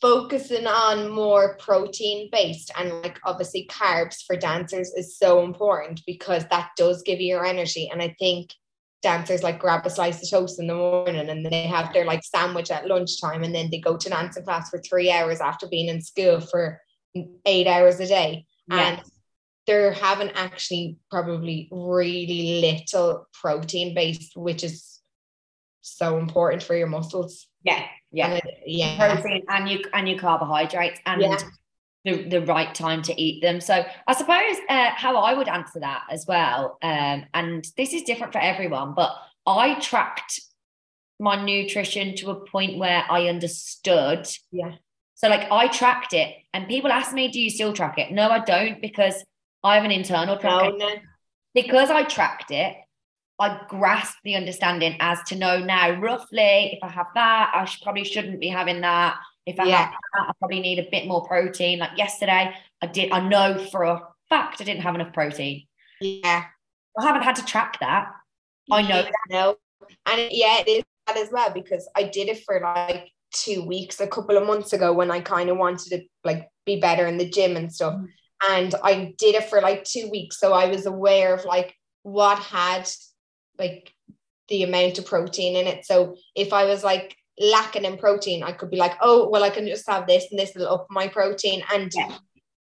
[0.00, 6.44] focusing on more protein based and like obviously carbs for dancers is so important because
[6.50, 7.88] that does give you your energy.
[7.90, 8.50] And I think
[9.02, 12.04] dancers like grab a slice of toast in the morning and then they have their
[12.04, 15.66] like sandwich at lunchtime and then they go to dancing class for three hours after
[15.68, 16.80] being in school for
[17.44, 18.46] eight hours a day.
[18.68, 18.76] Yeah.
[18.78, 19.02] And
[19.66, 25.00] they're having actually probably really little protein based, which is
[25.82, 27.48] so important for your muscles.
[27.64, 28.28] Yeah, yeah.
[28.28, 29.14] And it- yeah.
[29.14, 31.38] protein and you and you carbohydrates and Yeah.
[32.06, 33.60] The, the right time to eat them.
[33.60, 38.04] So I suppose uh, how I would answer that as well, um, and this is
[38.04, 39.12] different for everyone, but
[39.46, 40.40] I tracked
[41.18, 44.28] my nutrition to a point where I understood.
[44.52, 44.76] Yeah.
[45.16, 48.28] So like I tracked it, and people ask me, "Do you still track it?" No,
[48.30, 49.24] I don't because
[49.64, 50.76] I have an internal tracker.
[50.76, 50.94] No, no.
[51.54, 52.76] because I tracked it,
[53.38, 57.82] I grasped the understanding as to know now roughly if I have that, I should,
[57.82, 59.16] probably shouldn't be having that.
[59.46, 59.76] If I Yeah.
[59.76, 61.78] have that, I probably need a bit more protein.
[61.78, 63.12] Like yesterday, I did.
[63.12, 65.66] I know for a fact I didn't have enough protein.
[66.00, 66.44] Yeah.
[66.98, 68.08] I haven't had to track that.
[68.70, 69.56] I know Yeah, No.
[70.06, 74.00] And yeah, it is that as well because I did it for like two weeks
[74.00, 77.18] a couple of months ago when I kind of wanted to like be better in
[77.18, 77.94] the gym and stuff.
[77.94, 78.06] Mm.
[78.50, 80.40] And I did it for like two weeks.
[80.40, 82.88] So I was aware of like what had
[83.58, 83.92] like
[84.48, 85.84] the amount of protein in it.
[85.86, 89.50] So if I was like lacking in protein, I could be like, oh, well, I
[89.50, 91.62] can just have this and this will up my protein.
[91.72, 92.16] And Yeah.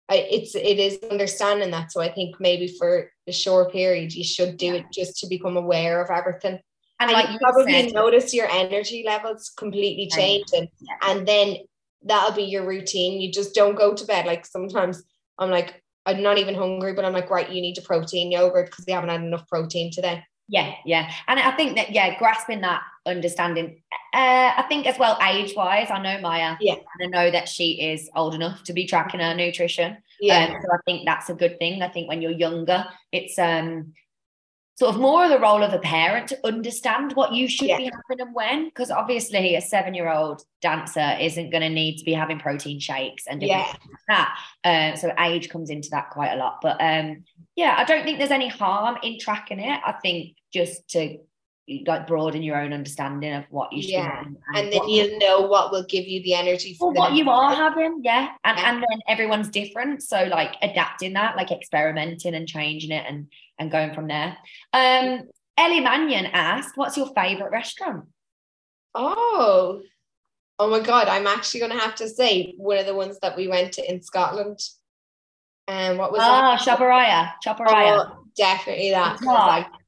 [0.08, 1.92] I, it's it is understanding that.
[1.92, 5.58] So I think maybe for a short period you should do it just to become
[5.58, 6.60] aware of everything.
[7.00, 10.98] And And like you probably said, notice your energy levels completely and, Yeah.
[11.04, 11.58] and then
[12.04, 13.20] that'll be your routine.
[13.20, 14.28] You just don't go to bed.
[14.28, 15.04] Like sometimes
[15.40, 18.68] I'm like, I'm not even hungry, but I'm like, right, you need a protein yogurt
[18.68, 20.24] because you haven't had enough protein today.
[20.48, 21.12] Yeah, yeah.
[21.28, 23.82] And I think that, yeah, grasping that understanding.
[24.14, 26.56] Uh, I think as well, age wise, I know Maya.
[26.62, 26.76] Yeah.
[27.00, 29.98] And I know that she is old enough to be tracking her nutrition.
[30.20, 30.46] Yeah.
[30.46, 31.82] Um, so I think that's a good thing.
[31.82, 33.94] I think when you're younger, it's um
[34.76, 37.78] sort of more of the role of a parent to understand what you should Yeah.
[37.78, 38.66] be having and when.
[38.66, 42.80] Because obviously, a seven year old dancer isn't going to need to be having protein
[42.80, 43.60] shakes and yeah.
[43.60, 44.38] like that.
[44.64, 46.60] Uh, so age comes into that quite a lot.
[46.62, 47.24] But um,
[47.56, 49.80] yeah, I don't think there's any harm in tracking it.
[49.86, 51.20] I think just to
[51.88, 54.18] like broaden your own understanding of what you should Yeah.
[54.18, 57.56] having And then you'll know what will give you the energy for what you are
[57.56, 58.34] having, yeah.
[58.44, 58.70] And Yeah.
[58.70, 60.04] and then everyone's different.
[60.04, 64.38] So like adapting that, like experimenting and changing it and and going from there.
[64.74, 65.24] Um
[65.58, 68.06] Ellie Mannion asked, what's your favourite restaurant?
[68.94, 69.82] Oh,
[70.60, 71.08] oh my God!
[71.08, 74.02] I'm actually gonna have to say one of the ones that we went to in
[74.02, 74.60] Scotland.
[75.68, 77.32] And what was Oh, Chaophraya.
[77.44, 78.06] Chaophraya.
[78.08, 79.18] Oh, definitely that.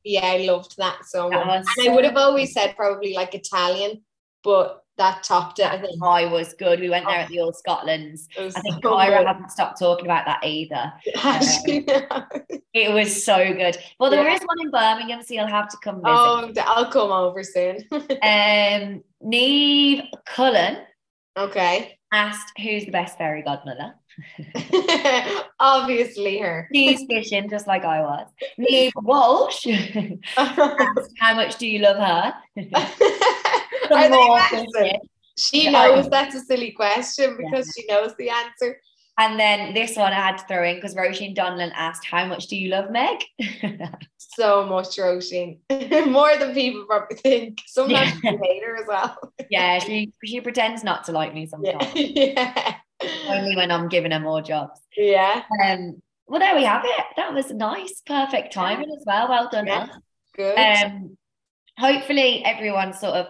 [0.08, 0.26] Yeah.
[0.26, 1.66] I loved that so much.
[1.78, 4.02] And I would have always said probably like Italian,
[4.44, 5.66] but that topped it.
[5.68, 6.02] I think.
[6.02, 6.80] I was good.
[6.80, 8.28] We went there at the All Scotland's.
[8.38, 9.28] I think so Kyra good.
[9.28, 10.92] hasn't stopped talking about that either.
[11.88, 12.26] No.
[12.74, 13.76] It was so good.
[14.00, 14.36] Well, there Yeah.
[14.36, 16.06] is one in Birmingham, so you'll have to come visit.
[16.08, 17.78] Oh, I'll come over soon.
[18.22, 20.78] Um, Neve Cullen
[21.36, 21.98] okay.
[22.12, 23.96] asked, "Who's the best fairy godmother?"
[25.60, 26.68] Obviously, her.
[26.74, 28.28] She's fishing just like I was.
[28.58, 29.66] Neve Walsh
[30.36, 32.34] "How much do you love her?"
[33.88, 34.68] Some Are they more messing?
[34.74, 35.00] fishing.
[35.38, 35.72] She Yeah.
[35.72, 38.80] knows that's a silly question because she knows the answer.
[39.20, 42.48] And then this one I had to throw in because Roisin Donlan asked, "How much
[42.48, 43.24] do you love Meg?"
[44.18, 45.58] So much, Roisin.
[46.10, 47.62] More than people probably think.
[47.66, 48.32] Sometimes Yeah.
[48.34, 49.18] you hate her as well.
[49.50, 51.80] yeah, she she pretends not to like me Yeah.
[51.80, 51.94] sometimes.
[51.96, 52.76] yeah.
[53.28, 54.80] Only when I'm giving her more jobs.
[54.96, 55.44] Yeah.
[55.66, 57.06] Um, well, there we have it.
[57.16, 59.30] That was nice, perfect timing as well.
[59.30, 59.80] Well done, Yeah.
[59.84, 59.90] us.
[60.36, 60.58] Good.
[60.58, 61.18] um,
[61.80, 63.28] hopefully everyone sort of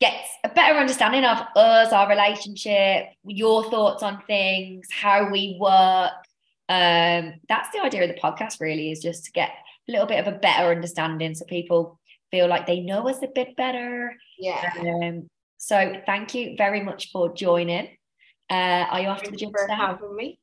[0.00, 6.12] gets a better understanding of us, our relationship, your thoughts on things, how we work.
[6.68, 9.50] Um, that's the idea of the podcast, really, is just to get
[9.88, 11.98] a little bit of a better understanding so people
[12.30, 14.14] feel like they know us a bit better.
[14.38, 14.72] Yeah.
[14.78, 15.28] Um,
[15.58, 17.88] so thank you very much for joining.
[18.50, 19.76] Uh, are you off to the gym today?
[20.14, 20.40] me.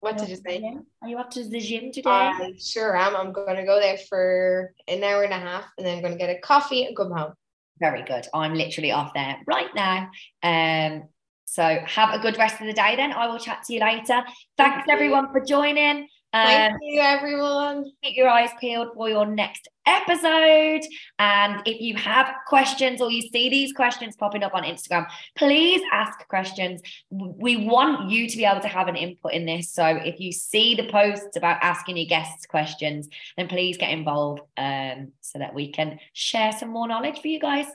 [0.00, 0.78] What did you say?
[1.02, 2.10] Are you off to the gym today?
[2.10, 3.16] I sure am.
[3.16, 6.12] I'm going to go there for an hour and a half and then I'm going
[6.12, 7.32] to get a coffee and come home.
[7.80, 8.26] Very good.
[8.34, 10.10] I'm literally off there right now.
[10.42, 11.04] Um,
[11.46, 13.12] so have a good rest of the day then.
[13.12, 14.22] I will chat to you later.
[14.56, 16.08] Thanks everyone for joining.
[16.34, 17.84] Um, Thank you, everyone.
[18.02, 20.80] keep your eyes peeled for your next episode.
[21.20, 25.06] And if you have questions or you see these questions popping up on Instagram,
[25.36, 26.82] please ask questions.
[27.10, 29.70] We want you to be able to have an input in this.
[29.70, 34.40] So if you see the posts about asking your guests questions, then please get involved
[34.56, 37.66] um, so that we can share some more knowledge for you guys.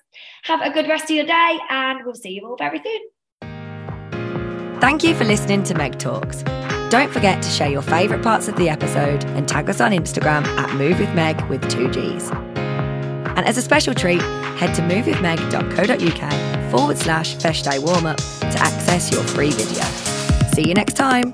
[0.44, 4.82] Have a good rest of your day, and we'll see you all very soon.
[4.82, 6.44] Thank you for listening to Meg Talks.
[6.90, 10.44] Don't forget to share your favourite parts of the episode and tag us on Instagram
[10.58, 12.32] at Move with Meg with two G's.
[12.32, 14.22] And as a special treat,
[14.58, 19.84] head to movewithmeg.co.uk forward slash Feis Day Warm Up to access your free video.
[20.52, 21.32] See you next time.